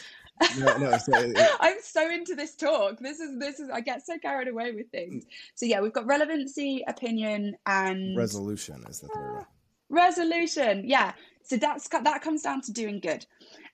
no, 0.59 0.77
no, 0.77 0.99
so 0.99 1.15
uh, 1.15 1.21
it, 1.21 1.51
I'm 1.61 1.77
so 1.83 2.11
into 2.11 2.35
this 2.35 2.55
talk. 2.55 2.99
This 2.99 3.21
is 3.21 3.39
this 3.39 3.61
is 3.61 3.71
I 3.71 3.81
get 3.81 4.05
so 4.05 4.19
carried 4.19 4.49
away 4.49 4.73
with 4.73 4.91
things. 4.91 5.25
Mm. 5.25 5.29
So 5.55 5.67
yeah, 5.67 5.81
we've 5.81 5.93
got 5.93 6.07
relevancy, 6.07 6.85
opinion, 6.87 7.57
and 7.67 8.17
resolution 8.17 8.85
is 8.89 9.01
the 9.01 9.09
third. 9.09 9.41
Ah, 9.41 9.47
resolution. 9.89 10.85
Yeah. 10.87 11.13
So 11.43 11.57
that's 11.57 11.89
that 11.89 12.23
comes 12.23 12.43
down 12.43 12.61
to 12.63 12.73
doing 12.73 13.01
good. 13.01 13.27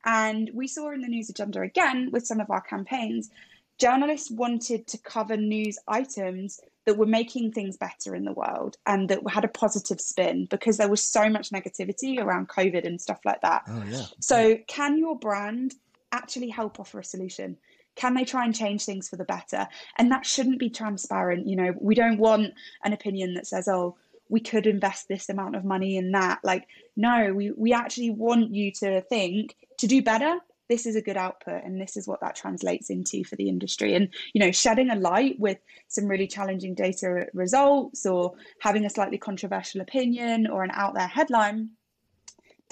And 0.05 0.51
we 0.53 0.69
saw 0.69 0.93
in 0.93 1.01
the 1.01 1.09
news 1.09 1.31
agenda 1.31 1.63
again 1.63 2.11
with 2.13 2.27
some 2.27 2.41
of 2.41 2.51
our 2.51 2.61
campaigns, 2.61 3.31
journalists 3.79 4.31
wanted 4.31 4.87
to 4.89 4.99
cover 4.99 5.37
news 5.37 5.79
items 5.89 6.61
that 6.85 6.99
were 6.99 7.07
making 7.07 7.53
things 7.53 7.77
better 7.77 8.15
in 8.15 8.25
the 8.25 8.33
world 8.33 8.77
and 8.87 9.09
that 9.09 9.21
had 9.29 9.45
a 9.45 9.49
positive 9.49 10.01
spin 10.01 10.47
because 10.51 10.77
there 10.77 10.89
was 10.89 11.03
so 11.03 11.29
much 11.31 11.51
negativity 11.51 12.19
around 12.19 12.49
COVID 12.49 12.87
and 12.87 13.01
stuff 13.01 13.21
like 13.25 13.41
that. 13.41 13.63
Oh, 13.67 13.83
yeah. 13.89 14.05
So, 14.21 14.57
can 14.67 14.99
your 14.99 15.19
brand 15.19 15.75
actually 16.15 16.49
help 16.49 16.81
offer 16.81 17.01
a 17.01 17.05
solution? 17.05 17.57
Can 17.97 18.15
they 18.15 18.25
try 18.25 18.45
and 18.45 18.55
change 18.55 18.85
things 18.85 19.09
for 19.09 19.17
the 19.17 19.25
better? 19.25 19.69
And 19.99 20.11
that 20.11 20.27
shouldn't 20.27 20.59
be 20.59 20.71
transparent. 20.71 21.47
You 21.47 21.57
know, 21.57 21.75
we 21.81 21.95
don't 21.95 22.19
want 22.19 22.55
an 22.85 22.93
opinion 22.93 23.35
that 23.35 23.47
says, 23.47 23.69
oh, 23.69 23.97
we 24.29 24.41
could 24.41 24.67
invest 24.67 25.07
this 25.09 25.29
amount 25.29 25.55
of 25.55 25.65
money 25.65 25.97
in 25.97 26.13
that. 26.13 26.41
Like, 26.43 26.67
no, 26.97 27.33
we, 27.35 27.53
we 27.53 27.73
actually 27.73 28.11
want 28.11 28.55
you 28.55 28.73
to 28.81 29.03
think 29.03 29.55
to 29.79 29.87
do 29.87 30.03
better 30.03 30.39
this 30.69 30.87
is 30.87 30.97
a 30.97 31.03
good 31.03 31.17
output 31.17 31.63
and 31.65 31.81
this 31.81 31.97
is 31.97 32.09
what 32.09 32.21
that 32.21 32.37
translates 32.37 32.91
into 32.91 33.25
for 33.25 33.37
the 33.37 33.49
industry 33.49 33.95
and 33.95 34.09
you 34.33 34.41
know 34.41 34.51
shedding 34.51 34.91
a 34.91 34.97
light 34.97 35.39
with 35.39 35.59
some 35.89 36.07
really 36.07 36.27
challenging 36.27 36.75
data 36.75 37.27
results 37.35 38.07
or 38.07 38.33
having 38.61 38.85
a 38.85 38.91
slightly 38.91 39.19
controversial 39.19 39.81
opinion 39.81 40.47
or 40.47 40.65
an 40.65 40.71
out 40.73 40.95
there 40.95 41.07
headline 41.07 41.71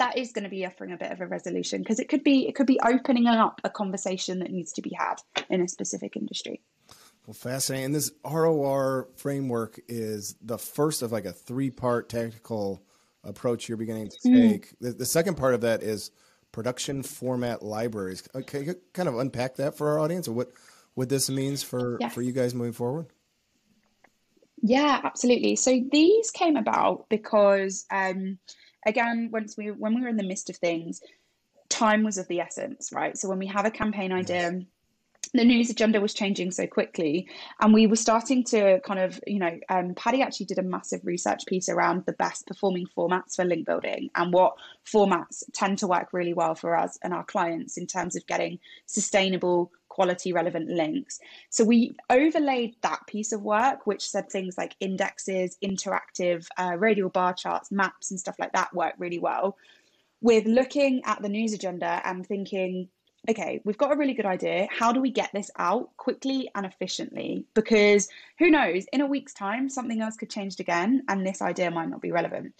that 0.03 0.17
is 0.17 0.31
going 0.31 0.43
to 0.43 0.49
be 0.49 0.65
offering 0.65 0.91
a 0.91 0.97
bit 0.97 1.11
of 1.11 1.21
a 1.21 1.27
resolution 1.27 1.81
because 1.81 1.99
it 1.99 2.09
could 2.09 2.23
be 2.23 2.47
it 2.47 2.55
could 2.55 2.67
be 2.67 2.79
opening 2.85 3.27
up 3.27 3.61
a 3.63 3.69
conversation 3.69 4.39
that 4.39 4.51
needs 4.51 4.73
to 4.73 4.81
be 4.81 4.91
had 4.97 5.15
in 5.49 5.61
a 5.61 5.67
specific 5.67 6.15
industry 6.15 6.61
well 7.25 7.33
fascinating 7.33 7.85
and 7.85 7.95
this 7.95 8.11
ror 8.25 9.07
framework 9.15 9.79
is 9.87 10.35
the 10.41 10.57
first 10.57 11.01
of 11.01 11.11
like 11.11 11.25
a 11.25 11.33
three 11.33 11.69
part 11.69 12.09
tactical 12.09 12.81
approach 13.23 13.67
you're 13.69 13.77
beginning 13.77 14.09
to 14.09 14.29
mm. 14.29 14.51
take 14.51 14.67
mm. 14.67 14.73
the, 14.81 14.91
the 14.91 15.05
second 15.05 15.35
part 15.35 15.53
of 15.53 15.61
that 15.61 15.81
is 15.81 16.11
production 16.53 17.03
format 17.03 17.61
libraries. 17.61 18.23
Okay, 18.33 18.75
kind 18.93 19.09
of 19.09 19.19
unpack 19.19 19.57
that 19.57 19.75
for 19.75 19.89
our 19.89 19.99
audience, 19.99 20.29
or 20.29 20.31
what 20.31 20.51
what 20.93 21.09
this 21.09 21.29
means 21.29 21.61
for 21.61 21.97
yes. 21.99 22.13
for 22.13 22.21
you 22.21 22.31
guys 22.31 22.55
moving 22.55 22.71
forward. 22.71 23.07
Yeah, 24.61 25.01
absolutely. 25.03 25.57
So 25.57 25.81
these 25.91 26.31
came 26.31 26.55
about 26.55 27.09
because, 27.09 27.85
um, 27.91 28.37
again, 28.85 29.29
once 29.31 29.57
we 29.57 29.71
when 29.71 29.95
we 29.95 30.01
were 30.01 30.07
in 30.07 30.17
the 30.17 30.23
midst 30.23 30.49
of 30.49 30.57
things, 30.57 31.01
time 31.69 32.03
was 32.03 32.17
of 32.17 32.27
the 32.27 32.39
essence, 32.39 32.91
right? 32.93 33.17
So 33.17 33.29
when 33.29 33.39
we 33.39 33.47
have 33.47 33.65
a 33.65 33.71
campaign 33.71 34.11
idea. 34.11 34.51
Yes 34.53 34.63
the 35.33 35.43
news 35.43 35.69
agenda 35.69 35.99
was 35.99 36.13
changing 36.13 36.51
so 36.51 36.67
quickly 36.67 37.27
and 37.59 37.73
we 37.73 37.87
were 37.87 37.95
starting 37.95 38.43
to 38.43 38.79
kind 38.81 38.99
of 38.99 39.19
you 39.25 39.39
know 39.39 39.59
um, 39.69 39.93
paddy 39.95 40.21
actually 40.21 40.45
did 40.45 40.59
a 40.59 40.63
massive 40.63 41.01
research 41.03 41.45
piece 41.47 41.69
around 41.69 42.03
the 42.05 42.13
best 42.13 42.45
performing 42.45 42.85
formats 42.95 43.35
for 43.35 43.45
link 43.45 43.65
building 43.65 44.09
and 44.15 44.31
what 44.33 44.53
formats 44.85 45.43
tend 45.53 45.77
to 45.77 45.87
work 45.87 46.13
really 46.13 46.33
well 46.33 46.55
for 46.55 46.75
us 46.75 46.97
and 47.03 47.13
our 47.13 47.23
clients 47.23 47.77
in 47.77 47.87
terms 47.87 48.15
of 48.15 48.25
getting 48.27 48.59
sustainable 48.85 49.71
quality 49.93 50.33
relevant 50.33 50.67
links 50.69 51.19
so 51.49 51.63
we 51.63 51.95
overlaid 52.09 52.75
that 52.81 52.99
piece 53.05 53.31
of 53.31 53.43
work 53.43 53.85
which 53.85 54.09
said 54.09 54.27
things 54.27 54.57
like 54.57 54.75
indexes 54.79 55.55
interactive 55.63 56.47
uh, 56.57 56.75
radial 56.77 57.09
bar 57.09 57.33
charts 57.33 57.71
maps 57.71 58.09
and 58.09 58.19
stuff 58.19 58.35
like 58.39 58.53
that 58.53 58.73
work 58.73 58.93
really 58.97 59.19
well 59.19 59.55
with 60.21 60.45
looking 60.45 61.03
at 61.05 61.21
the 61.21 61.29
news 61.29 61.53
agenda 61.53 62.01
and 62.05 62.25
thinking 62.25 62.89
okay, 63.29 63.61
we've 63.63 63.77
got 63.77 63.93
a 63.93 63.95
really 63.95 64.13
good 64.13 64.25
idea. 64.25 64.67
How 64.69 64.91
do 64.91 64.99
we 64.99 65.09
get 65.09 65.29
this 65.33 65.49
out 65.57 65.95
quickly 65.97 66.49
and 66.55 66.65
efficiently? 66.65 67.45
Because 67.53 68.09
who 68.37 68.49
knows, 68.49 68.85
in 68.91 69.01
a 69.01 69.05
week's 69.05 69.33
time, 69.33 69.69
something 69.69 70.01
else 70.01 70.17
could 70.17 70.29
change 70.29 70.59
again 70.59 71.03
and 71.07 71.25
this 71.25 71.41
idea 71.41 71.71
might 71.71 71.89
not 71.89 72.01
be 72.01 72.11
relevant. 72.11 72.53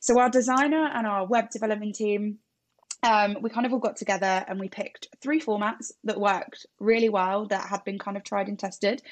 So, 0.00 0.18
our 0.18 0.28
designer 0.28 0.90
and 0.94 1.06
our 1.06 1.26
web 1.26 1.50
development 1.50 1.94
team, 1.94 2.38
um, 3.02 3.38
we 3.40 3.50
kind 3.50 3.66
of 3.66 3.72
all 3.72 3.78
got 3.78 3.96
together 3.96 4.44
and 4.46 4.60
we 4.60 4.68
picked 4.68 5.08
three 5.20 5.40
formats 5.40 5.92
that 6.04 6.20
worked 6.20 6.66
really 6.78 7.08
well, 7.08 7.46
that 7.46 7.68
had 7.68 7.84
been 7.84 7.98
kind 7.98 8.16
of 8.16 8.24
tried 8.24 8.48
and 8.48 8.58
tested. 8.58 9.02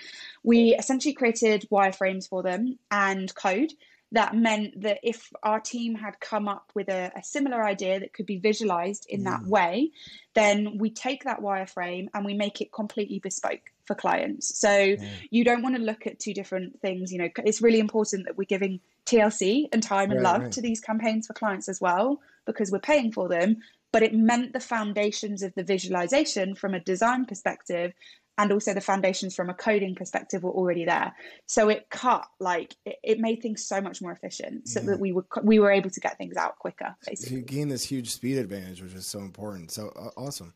We 0.43 0.75
essentially 0.75 1.15
created 1.15 1.67
wireframes 1.71 2.29
for 2.29 2.43
them 2.43 2.79
and 2.91 3.35
code 3.35 3.73
that 4.13 4.35
meant 4.35 4.81
that 4.83 5.01
if 5.03 5.31
our 5.43 5.61
team 5.61 5.95
had 5.95 6.19
come 6.19 6.49
up 6.49 6.71
with 6.75 6.89
a, 6.89 7.13
a 7.15 7.23
similar 7.23 7.63
idea 7.63 8.01
that 8.01 8.15
could 8.15 8.25
be 8.25 8.39
visualized 8.39 9.07
in 9.09 9.25
that 9.25 9.43
mm. 9.43 9.49
way, 9.49 9.91
then 10.35 10.79
we 10.79 10.89
take 10.89 11.25
that 11.25 11.41
wireframe 11.41 12.09
and 12.15 12.25
we 12.25 12.33
make 12.33 12.61
it 12.61 12.73
completely 12.73 13.19
bespoke 13.19 13.71
for 13.85 13.95
clients. 13.95 14.59
So 14.59 14.69
mm. 14.69 15.09
you 15.31 15.45
don't 15.45 15.63
want 15.63 15.77
to 15.77 15.83
look 15.83 16.07
at 16.07 16.19
two 16.19 16.33
different 16.33 16.81
things. 16.81 17.13
You 17.13 17.19
know, 17.19 17.29
it's 17.45 17.61
really 17.61 17.81
important 17.81 18.25
that 18.27 18.39
we're 18.39 18.45
giving 18.45 18.81
TLC 19.05 19.69
and 19.73 19.83
time 19.83 20.11
and 20.11 20.23
love 20.23 20.43
right. 20.43 20.53
to 20.53 20.63
these 20.63 20.81
campaigns 20.81 21.27
for 21.27 21.35
clients 21.35 21.69
as 21.69 21.81
well, 21.81 22.21
because 22.47 22.71
we're 22.71 22.79
paying 22.79 23.13
for 23.13 23.29
them. 23.29 23.59
But 23.93 24.03
it 24.03 24.15
meant 24.15 24.53
the 24.53 24.61
foundations 24.61 25.43
of 25.43 25.55
the 25.55 25.65
visualization 25.65 26.55
from 26.55 26.75
a 26.75 26.81
design 26.81 27.25
perspective 27.25 27.93
and 28.39 28.53
also 28.53 28.73
the 28.73 28.81
foundations 28.81 29.35
from 29.35 29.51
a 29.51 29.55
coding 29.55 29.97
perspective 29.97 30.45
were 30.45 30.53
already 30.53 30.85
there. 30.85 31.13
So 31.47 31.69
it 31.69 31.91
cut 31.91 32.25
like 32.39 32.75
it, 32.87 32.97
it 33.03 33.19
made 33.19 33.43
things 33.43 33.67
so 33.67 33.81
much 33.81 34.01
more 34.01 34.13
efficient 34.13 34.69
so 34.69 34.81
yeah. 34.81 34.87
that 34.87 35.01
we 35.01 35.13
were 35.13 35.27
we 35.43 35.59
were 35.59 35.73
able 35.73 35.91
to 35.91 36.01
get 36.01 36.17
things 36.17 36.37
out 36.37 36.59
quicker 36.59 36.95
basically. 37.05 37.37
You 37.37 37.43
gain 37.43 37.69
this 37.69 37.83
huge 37.83 38.11
speed 38.11 38.39
advantage 38.39 38.81
which 38.81 38.95
is 38.95 39.07
so 39.07 39.19
important. 39.19 39.73
So 39.73 39.93
uh, 39.97 40.11
awesome. 40.17 40.55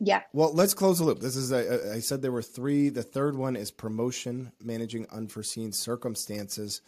Yeah. 0.00 0.20
Well 0.34 0.52
let's 0.52 0.74
close 0.74 0.98
the 0.98 1.04
loop. 1.04 1.20
This 1.20 1.34
is 1.34 1.50
a, 1.50 1.94
I 1.94 2.00
said 2.00 2.20
there 2.20 2.30
were 2.30 2.42
three. 2.42 2.90
The 2.90 3.02
third 3.02 3.36
one 3.36 3.56
is 3.56 3.70
promotion 3.70 4.52
managing 4.62 5.06
unforeseen 5.10 5.72
circumstances. 5.72 6.82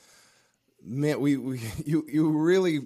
Man 0.85 1.19
we, 1.19 1.39
we 1.39 1.63
you 1.87 2.05
you 2.13 2.29
really 2.29 2.81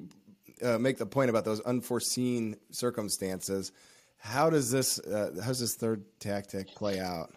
uh, 0.63 0.79
make 0.79 0.99
the 0.99 1.07
point 1.07 1.31
about 1.31 1.45
those 1.45 1.61
unforeseen 1.61 2.57
circumstances 2.71 3.73
how 4.19 4.51
does 4.51 4.71
this 4.71 4.99
uh, 5.01 5.31
how 5.41 5.49
does 5.49 5.61
this 5.61 5.75
third 5.75 6.05
tactic 6.21 6.75
play 6.75 6.99
out 6.99 7.35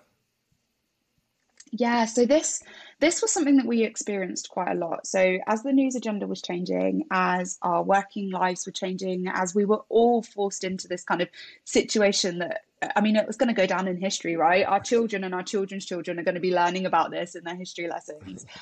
yeah, 1.76 2.06
so 2.06 2.24
this 2.28 2.62
this 3.00 3.20
was 3.20 3.32
something 3.32 3.58
that 3.58 3.66
we 3.66 3.84
experienced 3.84 4.48
quite 4.50 4.72
a 4.72 4.76
lot. 4.76 5.08
So 5.08 5.40
as 5.48 5.64
the 5.64 5.74
news 5.74 5.96
agenda 5.96 6.28
was 6.28 6.40
changing, 6.40 7.06
as 7.10 7.58
our 7.64 7.82
working 7.82 8.30
lives 8.30 8.68
were 8.68 8.72
changing, 8.72 9.26
as 9.28 9.56
we 9.56 9.66
were 9.66 9.82
all 9.90 10.22
forced 10.22 10.64
into 10.64 10.88
this 10.88 11.04
kind 11.04 11.20
of 11.20 11.30
situation 11.66 12.38
that 12.40 12.62
I 12.96 13.02
mean, 13.02 13.16
it 13.16 13.26
was 13.26 13.38
going 13.38 13.48
to 13.48 13.56
go 13.56 13.66
down 13.66 13.88
in 13.88 13.98
history, 13.98 14.36
right? 14.36 14.68
Our 14.68 14.82
children 14.82 15.24
and 15.24 15.34
our 15.34 15.42
children's 15.42 15.86
children 15.86 16.20
are 16.20 16.24
going 16.24 16.36
to 16.36 16.42
be 16.42 16.54
learning 16.54 16.86
about 16.86 17.10
this 17.10 17.34
in 17.34 17.44
their 17.44 17.56
history 17.56 17.88
lessons. 17.88 18.46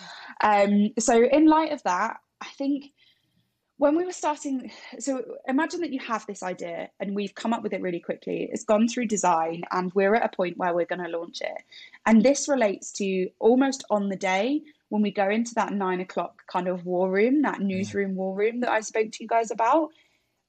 Um, 0.44 0.92
so 0.98 1.24
in 1.24 1.46
light 1.46 1.72
of 1.72 1.84
that, 1.84 2.18
I 2.42 2.48
think 2.58 2.86
when 3.82 3.96
we 3.96 4.06
were 4.06 4.12
starting 4.12 4.72
so 5.00 5.24
imagine 5.48 5.82
that 5.82 5.92
you 5.92 6.00
have 6.00 6.24
this 6.28 6.44
idea 6.44 6.88
and 7.00 7.16
we've 7.16 7.34
come 7.34 7.52
up 7.52 7.64
with 7.64 7.74
it 7.74 7.82
really 7.82 8.00
quickly. 8.00 8.48
It's 8.54 8.64
gone 8.64 8.88
through 8.88 9.08
design 9.08 9.64
and 9.72 9.92
we're 9.96 10.14
at 10.14 10.24
a 10.24 10.36
point 10.36 10.56
where 10.58 10.76
we're 10.76 10.86
going 10.86 11.04
to 11.04 11.18
launch 11.18 11.42
it. 11.42 11.64
And 12.06 12.22
this 12.22 12.48
relates 12.48 12.92
to 13.00 13.28
almost 13.40 13.84
on 13.90 14.10
the 14.10 14.16
day 14.16 14.62
when 14.90 15.02
we 15.02 15.10
go 15.10 15.28
into 15.28 15.56
that 15.56 15.74
nine 15.74 16.00
o'clock 16.00 16.44
kind 16.46 16.68
of 16.68 16.86
war 16.86 17.10
room 17.10 17.42
that 17.42 17.60
mm. 17.60 17.64
newsroom 17.64 18.14
war 18.14 18.36
room 18.36 18.60
that 18.60 18.70
i 18.70 18.82
spoke 18.82 19.10
to 19.10 19.24
you 19.24 19.28
guys 19.28 19.50
about 19.50 19.90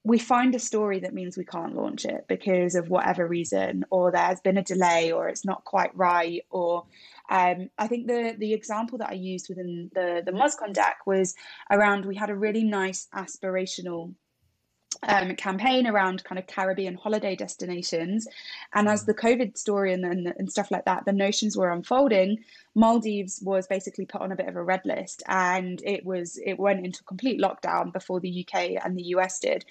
we 0.05 0.19
find 0.19 0.55
a 0.55 0.59
story 0.59 0.99
that 1.01 1.15
means 1.15 1.37
we 1.37 1.45
can't 1.45 1.77
launch 1.77 2.05
it 2.05 2.25
because 2.29 2.75
of 2.75 2.89
whatever 2.89 3.27
reason 3.27 3.85
or 3.91 4.11
there's 4.11 4.41
been 4.41 4.59
a 4.59 4.63
delay 4.63 5.13
or 5.13 5.29
it's 5.29 5.45
not 5.45 5.65
quite 5.65 5.97
right 5.97 6.43
or 6.51 6.85
um, 7.31 7.71
I 7.79 7.87
think 7.87 8.09
the 8.09 8.35
the 8.37 8.53
example 8.53 8.99
that 8.99 9.11
I 9.11 9.15
used 9.15 9.49
within 9.49 9.91
the 9.95 10.23
the 10.25 10.33
MozCon 10.33 10.73
deck 10.73 10.99
was 11.07 11.35
around 11.71 12.05
we 12.05 12.17
had 12.17 12.31
a 12.31 12.37
really 12.37 12.65
nice 12.65 13.09
aspirational 13.15 14.15
um, 15.09 15.35
campaign 15.37 15.87
around 15.87 16.25
kind 16.25 16.39
of 16.39 16.47
Caribbean 16.47 16.95
holiday 16.95 17.35
destinations. 17.35 18.27
And 18.75 18.89
as 18.89 19.05
the 19.05 19.15
COVID 19.15 19.57
story 19.57 19.93
and, 19.93 20.05
and, 20.05 20.33
and 20.39 20.51
stuff 20.51 20.71
like 20.71 20.85
that, 20.85 21.05
the 21.05 21.13
notions 21.13 21.57
were 21.57 21.71
unfolding, 21.71 22.45
Maldives 22.75 23.41
was 23.43 23.67
basically 23.67 24.07
put 24.07 24.21
on 24.21 24.33
a 24.33 24.37
bit 24.37 24.49
of 24.49 24.57
a 24.57 24.63
red 24.63 24.83
list. 24.85 25.23
And 25.27 25.83
it 25.85 26.05
was 26.05 26.39
it 26.45 26.59
went 26.59 26.85
into 26.85 27.03
complete 27.05 27.41
lockdown 27.41 27.93
before 27.93 28.21
the 28.21 28.47
UK 28.47 28.83
and 28.85 28.97
the 28.97 29.15
US 29.15 29.39
did 29.39 29.65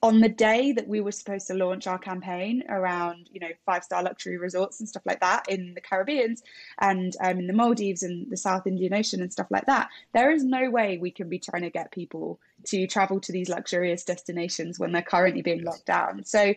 on 0.00 0.20
the 0.20 0.28
day 0.28 0.70
that 0.72 0.86
we 0.86 1.00
were 1.00 1.10
supposed 1.10 1.48
to 1.48 1.54
launch 1.54 1.88
our 1.88 1.98
campaign 1.98 2.62
around, 2.68 3.28
you 3.32 3.40
know, 3.40 3.48
five 3.66 3.82
star 3.82 4.02
luxury 4.02 4.38
resorts 4.38 4.78
and 4.78 4.88
stuff 4.88 5.02
like 5.04 5.20
that 5.20 5.48
in 5.48 5.74
the 5.74 5.80
Caribbeans 5.80 6.42
and 6.80 7.16
um, 7.20 7.40
in 7.40 7.46
the 7.48 7.52
Maldives 7.52 8.04
and 8.04 8.30
the 8.30 8.36
South 8.36 8.66
Indian 8.66 8.94
Ocean 8.94 9.20
and 9.20 9.32
stuff 9.32 9.48
like 9.50 9.66
that, 9.66 9.88
there 10.14 10.30
is 10.30 10.44
no 10.44 10.70
way 10.70 10.98
we 10.98 11.10
can 11.10 11.28
be 11.28 11.40
trying 11.40 11.62
to 11.62 11.70
get 11.70 11.90
people 11.90 12.38
to 12.66 12.86
travel 12.86 13.20
to 13.20 13.32
these 13.32 13.48
luxurious 13.48 14.04
destinations 14.04 14.78
when 14.78 14.92
they're 14.92 15.02
currently 15.02 15.42
being 15.42 15.64
locked 15.64 15.86
down. 15.86 16.24
So, 16.24 16.54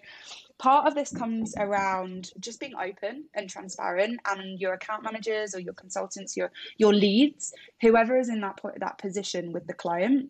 part 0.60 0.88
of 0.88 0.94
this 0.94 1.12
comes 1.12 1.56
around 1.58 2.30
just 2.40 2.60
being 2.60 2.76
open 2.76 3.26
and 3.34 3.50
transparent 3.50 4.20
and 4.28 4.60
your 4.60 4.74
account 4.74 5.04
managers 5.04 5.56
or 5.56 5.60
your 5.60 5.74
consultants 5.74 6.38
your 6.38 6.52
your 6.78 6.94
leads 6.94 7.52
whoever 7.82 8.16
is 8.20 8.30
in 8.30 8.42
that 8.42 8.60
that 8.78 9.00
position 9.00 9.52
with 9.54 9.66
the 9.66 9.74
client 9.74 10.30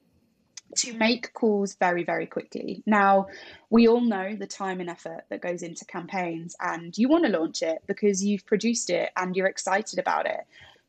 to 0.78 0.94
make 0.94 1.34
calls 1.34 1.76
very, 1.76 2.04
very 2.04 2.26
quickly. 2.26 2.84
Now, 2.86 3.28
we 3.70 3.88
all 3.88 4.02
know 4.02 4.36
the 4.36 4.48
time 4.48 4.80
and 4.80 4.90
effort 4.90 5.24
that 5.30 5.42
goes 5.42 5.64
into 5.64 5.86
campaigns, 5.86 6.56
and 6.60 6.98
you 6.98 7.10
want 7.10 7.26
to 7.26 7.32
launch 7.32 7.62
it 7.62 7.84
because 7.88 8.24
you've 8.24 8.46
produced 8.46 8.90
it 8.90 9.12
and 9.16 9.36
you're 9.36 9.48
excited 9.48 10.00
about 10.00 10.26
it. 10.26 10.42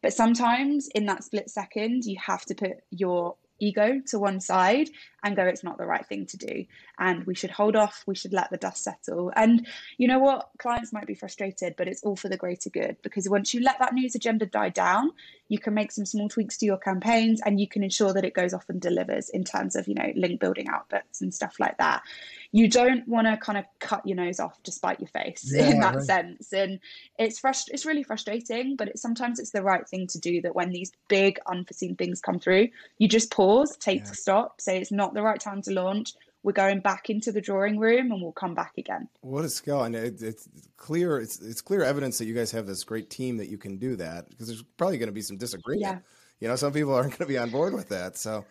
But 0.03 0.13
sometimes 0.13 0.89
in 0.95 1.07
that 1.07 1.25
split 1.25 1.49
second, 1.49 2.05
you 2.05 2.17
have 2.25 2.45
to 2.47 2.55
put 2.55 2.79
your 2.91 3.37
ego 3.63 4.01
to 4.09 4.19
one 4.19 4.41
side 4.41 4.91
and 5.23 5.37
go, 5.37 5.45
it's 5.45 5.63
not 5.63 5.79
the 5.79 5.87
right 5.87 6.05
thing 6.05 6.27
to 6.27 6.37
do. 6.37 6.65
And 6.99 7.25
we 7.25 7.35
should 7.35 7.51
hold 7.51 7.77
off, 7.77 8.03
we 8.07 8.17
should 8.17 8.33
let 8.33 8.51
the 8.51 8.57
dust 8.57 8.83
settle. 8.83 9.33
And 9.37 9.67
you 9.99 10.09
know 10.09 10.19
what? 10.19 10.51
Clients 10.59 10.93
might 10.93 11.07
be 11.07 11.15
frustrated, 11.15 11.75
but 11.77 11.87
it's 11.87 12.03
all 12.03 12.17
for 12.17 12.29
the 12.29 12.37
greater 12.37 12.71
good 12.71 12.97
because 13.03 13.29
once 13.29 13.55
you 13.55 13.61
let 13.61 13.79
that 13.79 13.95
news 13.95 14.15
agenda 14.15 14.47
die 14.47 14.71
down, 14.71 15.13
you 15.53 15.59
can 15.59 15.75
make 15.75 15.93
some 15.93 16.07
small 16.07 16.31
tweaks 16.31 16.57
to 16.57 16.65
your 16.65 16.79
campaigns 16.79 17.43
and 17.45 17.61
you 17.61 17.69
can 17.69 17.85
ensure 17.85 18.15
that 18.15 18.25
it 18.25 18.33
goes 18.33 18.55
off 18.55 18.71
and 18.71 18.81
delivers 18.81 19.29
in 19.29 19.45
terms 19.45 19.77
of, 19.77 19.87
you 19.87 19.95
know, 19.95 20.11
link 20.17 20.41
building 20.41 20.67
outputs 20.69 21.21
and 21.21 21.35
stuff 21.35 21.57
like 21.61 21.77
that. 21.77 22.03
You 22.53 22.71
don't 22.71 23.07
want 23.07 23.27
to 23.27 23.37
kind 23.37 23.59
of 23.59 23.67
cut 23.79 24.01
your 24.07 24.17
nose 24.17 24.41
off 24.41 24.63
to 24.63 24.73
spite 24.73 24.99
your 24.99 25.09
face 25.09 25.53
yeah, 25.55 25.69
in 25.69 25.81
that 25.81 25.97
right. 25.97 26.05
sense. 26.05 26.55
And 26.55 26.81
it's 27.19 27.39
frust- 27.39 27.69
it's 27.71 27.85
really 27.85 28.03
frustrating, 28.03 28.77
but 28.77 28.89
it's 28.89 29.03
sometimes 29.03 29.39
it's 29.39 29.51
the 29.51 29.63
right 29.63 29.87
thing 29.87 30.07
to 30.07 30.19
do 30.19 30.41
that 30.41 30.55
when 30.55 30.71
these 30.71 30.91
big 31.09 31.39
unforeseen 31.47 31.97
things 31.97 32.23
come 32.23 32.39
through, 32.39 32.69
you 32.97 33.07
just 33.07 33.31
pause, 33.31 33.77
take 33.77 34.07
yeah. 34.07 34.13
stop, 34.13 34.59
say 34.59 34.81
it's 34.81 34.91
not 34.91 35.13
the 35.13 35.21
right 35.21 35.39
time 35.39 35.61
to 35.63 35.71
launch. 35.71 36.15
We're 36.45 36.53
going 36.53 36.81
back 36.81 37.09
into 37.09 37.31
the 37.31 37.41
drawing 37.41 37.79
room, 37.79 38.11
and 38.11 38.21
we'll 38.21 38.33
come 38.33 38.55
back 38.55 38.73
again. 38.77 39.09
What 39.21 39.45
a 39.45 39.49
skill! 39.49 39.85
And 39.85 39.95
it, 39.95 40.21
it's 40.21 40.49
clear. 40.77 41.19
It's 41.19 41.41
it's 41.41 41.61
clear 41.61 41.85
evidence 41.85 42.19
that 42.19 42.25
you 42.25 42.35
guys 42.35 42.51
have 42.51 42.67
this 42.67 42.83
great 42.83 43.11
team 43.11 43.37
that 43.37 43.49
you 43.49 43.59
can 43.59 43.77
do 43.77 43.95
that. 43.97 44.29
Because 44.29 44.49
there's 44.49 44.63
probably 44.77 44.99
going 44.99 45.09
to 45.09 45.13
be 45.13 45.23
some 45.23 45.37
disagreement. 45.37 45.83
Yeah. 45.83 45.99
You 46.41 46.49
know, 46.49 46.57
some 46.57 46.73
people 46.73 46.95
aren't 46.95 47.11
going 47.11 47.19
to 47.19 47.27
be 47.27 47.39
on 47.39 47.51
board 47.51 47.73
with 47.75 47.91
that. 47.91 48.17
So, 48.17 48.45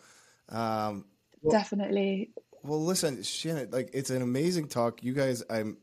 um, 0.48 1.04
well, 1.42 1.52
definitely. 1.52 2.30
Well, 2.62 2.82
listen, 2.82 3.22
Shannon. 3.22 3.68
Like, 3.70 3.90
it's 3.92 4.08
an 4.08 4.22
amazing 4.22 4.68
talk. 4.68 5.02
You 5.02 5.12
guys, 5.12 5.42
I'm, 5.50 5.76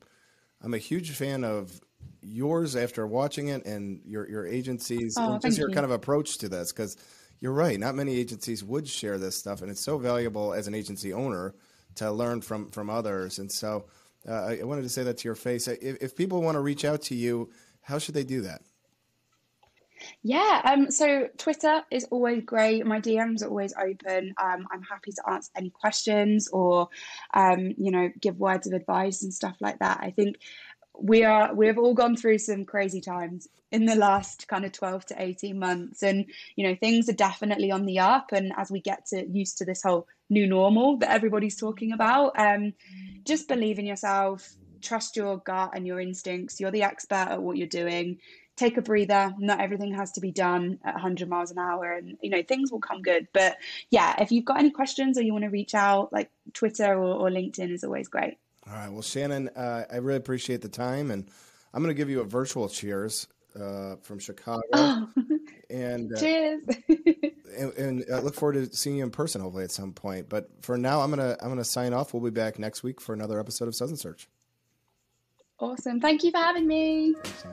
I'm 0.63 0.73
a 0.73 0.79
huge 0.79 1.11
fan 1.11 1.43
of 1.43 1.79
yours 2.21 2.75
after 2.75 3.05
watching 3.05 3.49
it, 3.49 3.65
and 3.65 4.01
your 4.03 4.27
your 4.27 4.47
agencies, 4.47 5.15
oh, 5.19 5.33
and 5.33 5.41
just 5.43 5.59
your 5.59 5.69
you. 5.69 5.75
kind 5.75 5.85
of 5.85 5.91
approach 5.91 6.39
to 6.39 6.49
this 6.49 6.71
because 6.71 6.97
you're 7.39 7.53
right. 7.53 7.79
Not 7.79 7.93
many 7.93 8.15
agencies 8.17 8.63
would 8.63 8.87
share 8.87 9.19
this 9.19 9.37
stuff, 9.37 9.61
and 9.61 9.69
it's 9.69 9.81
so 9.81 9.99
valuable 9.99 10.53
as 10.53 10.67
an 10.67 10.73
agency 10.73 11.13
owner 11.13 11.53
to 11.95 12.11
learn 12.11 12.41
from 12.41 12.69
from 12.71 12.89
others. 12.89 13.39
And 13.39 13.51
so, 13.51 13.85
uh, 14.27 14.55
I 14.59 14.63
wanted 14.63 14.83
to 14.83 14.89
say 14.89 15.03
that 15.03 15.17
to 15.19 15.27
your 15.27 15.35
face. 15.35 15.67
If, 15.67 15.97
if 16.01 16.15
people 16.15 16.41
want 16.41 16.55
to 16.55 16.61
reach 16.61 16.85
out 16.85 17.01
to 17.03 17.15
you, 17.15 17.49
how 17.81 17.99
should 17.99 18.15
they 18.15 18.23
do 18.23 18.41
that? 18.41 18.61
Yeah, 20.23 20.61
um, 20.63 20.91
so 20.91 21.27
Twitter 21.37 21.81
is 21.91 22.05
always 22.09 22.43
great. 22.45 22.85
My 22.85 23.01
DMs 23.01 23.43
are 23.43 23.49
always 23.49 23.73
open. 23.73 24.33
Um, 24.41 24.65
I'm 24.71 24.81
happy 24.81 25.11
to 25.11 25.29
answer 25.29 25.51
any 25.57 25.71
questions 25.71 26.47
or, 26.47 26.89
um, 27.33 27.73
you 27.77 27.91
know, 27.91 28.09
give 28.19 28.39
words 28.39 28.67
of 28.67 28.73
advice 28.73 29.23
and 29.23 29.33
stuff 29.33 29.57
like 29.59 29.79
that. 29.79 29.99
I 30.01 30.11
think 30.11 30.37
we 31.01 31.23
are 31.23 31.53
we 31.53 31.67
have 31.67 31.77
all 31.77 31.93
gone 31.93 32.15
through 32.15 32.37
some 32.37 32.65
crazy 32.65 33.01
times 33.01 33.47
in 33.71 33.85
the 33.85 33.95
last 33.95 34.47
kind 34.47 34.65
of 34.65 34.71
12 34.71 35.05
to 35.05 35.21
18 35.21 35.57
months 35.57 36.03
and 36.03 36.25
you 36.55 36.67
know 36.67 36.75
things 36.75 37.07
are 37.07 37.13
definitely 37.13 37.71
on 37.71 37.85
the 37.85 37.99
up 37.99 38.31
and 38.33 38.51
as 38.57 38.69
we 38.69 38.81
get 38.81 39.05
to 39.05 39.25
used 39.27 39.57
to 39.57 39.65
this 39.65 39.83
whole 39.83 40.07
new 40.29 40.47
normal 40.47 40.97
that 40.97 41.11
everybody's 41.11 41.55
talking 41.55 41.91
about 41.91 42.37
um 42.39 42.73
just 43.25 43.47
believe 43.47 43.79
in 43.79 43.85
yourself 43.85 44.55
trust 44.81 45.15
your 45.15 45.37
gut 45.39 45.71
and 45.73 45.85
your 45.85 45.99
instincts 45.99 46.59
you're 46.59 46.71
the 46.71 46.83
expert 46.83 47.27
at 47.29 47.41
what 47.41 47.57
you're 47.57 47.67
doing 47.67 48.17
take 48.55 48.77
a 48.77 48.81
breather 48.81 49.33
not 49.39 49.61
everything 49.61 49.93
has 49.93 50.11
to 50.11 50.21
be 50.21 50.31
done 50.31 50.79
at 50.83 50.93
100 50.93 51.29
miles 51.29 51.51
an 51.51 51.57
hour 51.57 51.93
and 51.93 52.17
you 52.21 52.29
know 52.29 52.43
things 52.43 52.71
will 52.71 52.79
come 52.79 53.01
good 53.01 53.27
but 53.33 53.57
yeah 53.89 54.15
if 54.21 54.31
you've 54.31 54.45
got 54.45 54.59
any 54.59 54.71
questions 54.71 55.17
or 55.17 55.21
you 55.21 55.33
want 55.33 55.43
to 55.43 55.49
reach 55.49 55.73
out 55.73 56.11
like 56.11 56.29
twitter 56.53 56.93
or, 56.93 57.15
or 57.15 57.29
linkedin 57.29 57.71
is 57.71 57.83
always 57.83 58.07
great 58.07 58.37
all 58.69 58.75
right. 58.75 58.91
Well, 58.91 59.01
Shannon, 59.01 59.49
uh, 59.55 59.85
I 59.91 59.97
really 59.97 60.17
appreciate 60.17 60.61
the 60.61 60.69
time, 60.69 61.09
and 61.09 61.27
I'm 61.73 61.81
going 61.81 61.93
to 61.93 61.97
give 61.97 62.09
you 62.09 62.21
a 62.21 62.25
virtual 62.25 62.69
cheers 62.69 63.27
uh, 63.59 63.95
from 64.01 64.19
Chicago. 64.19 64.61
Oh. 64.73 65.09
And 65.71 66.11
uh, 66.11 66.19
cheers. 66.19 66.63
and, 67.59 67.73
and 67.73 68.05
I 68.13 68.19
look 68.19 68.35
forward 68.35 68.53
to 68.53 68.75
seeing 68.75 68.97
you 68.97 69.03
in 69.03 69.11
person, 69.11 69.41
hopefully 69.41 69.63
at 69.63 69.71
some 69.71 69.93
point. 69.93 70.29
But 70.29 70.49
for 70.61 70.77
now, 70.77 71.01
I'm 71.01 71.09
gonna 71.09 71.37
I'm 71.41 71.49
gonna 71.49 71.63
sign 71.63 71.93
off. 71.93 72.13
We'll 72.13 72.23
be 72.23 72.29
back 72.29 72.57
next 72.59 72.83
week 72.83 73.01
for 73.01 73.13
another 73.13 73.39
episode 73.39 73.67
of 73.67 73.75
Intersect. 73.79 74.27
Awesome. 75.59 75.99
Thank 75.99 76.23
you 76.23 76.31
for 76.31 76.37
having 76.37 76.67
me. 76.67 77.15
Thanks, 77.21 77.43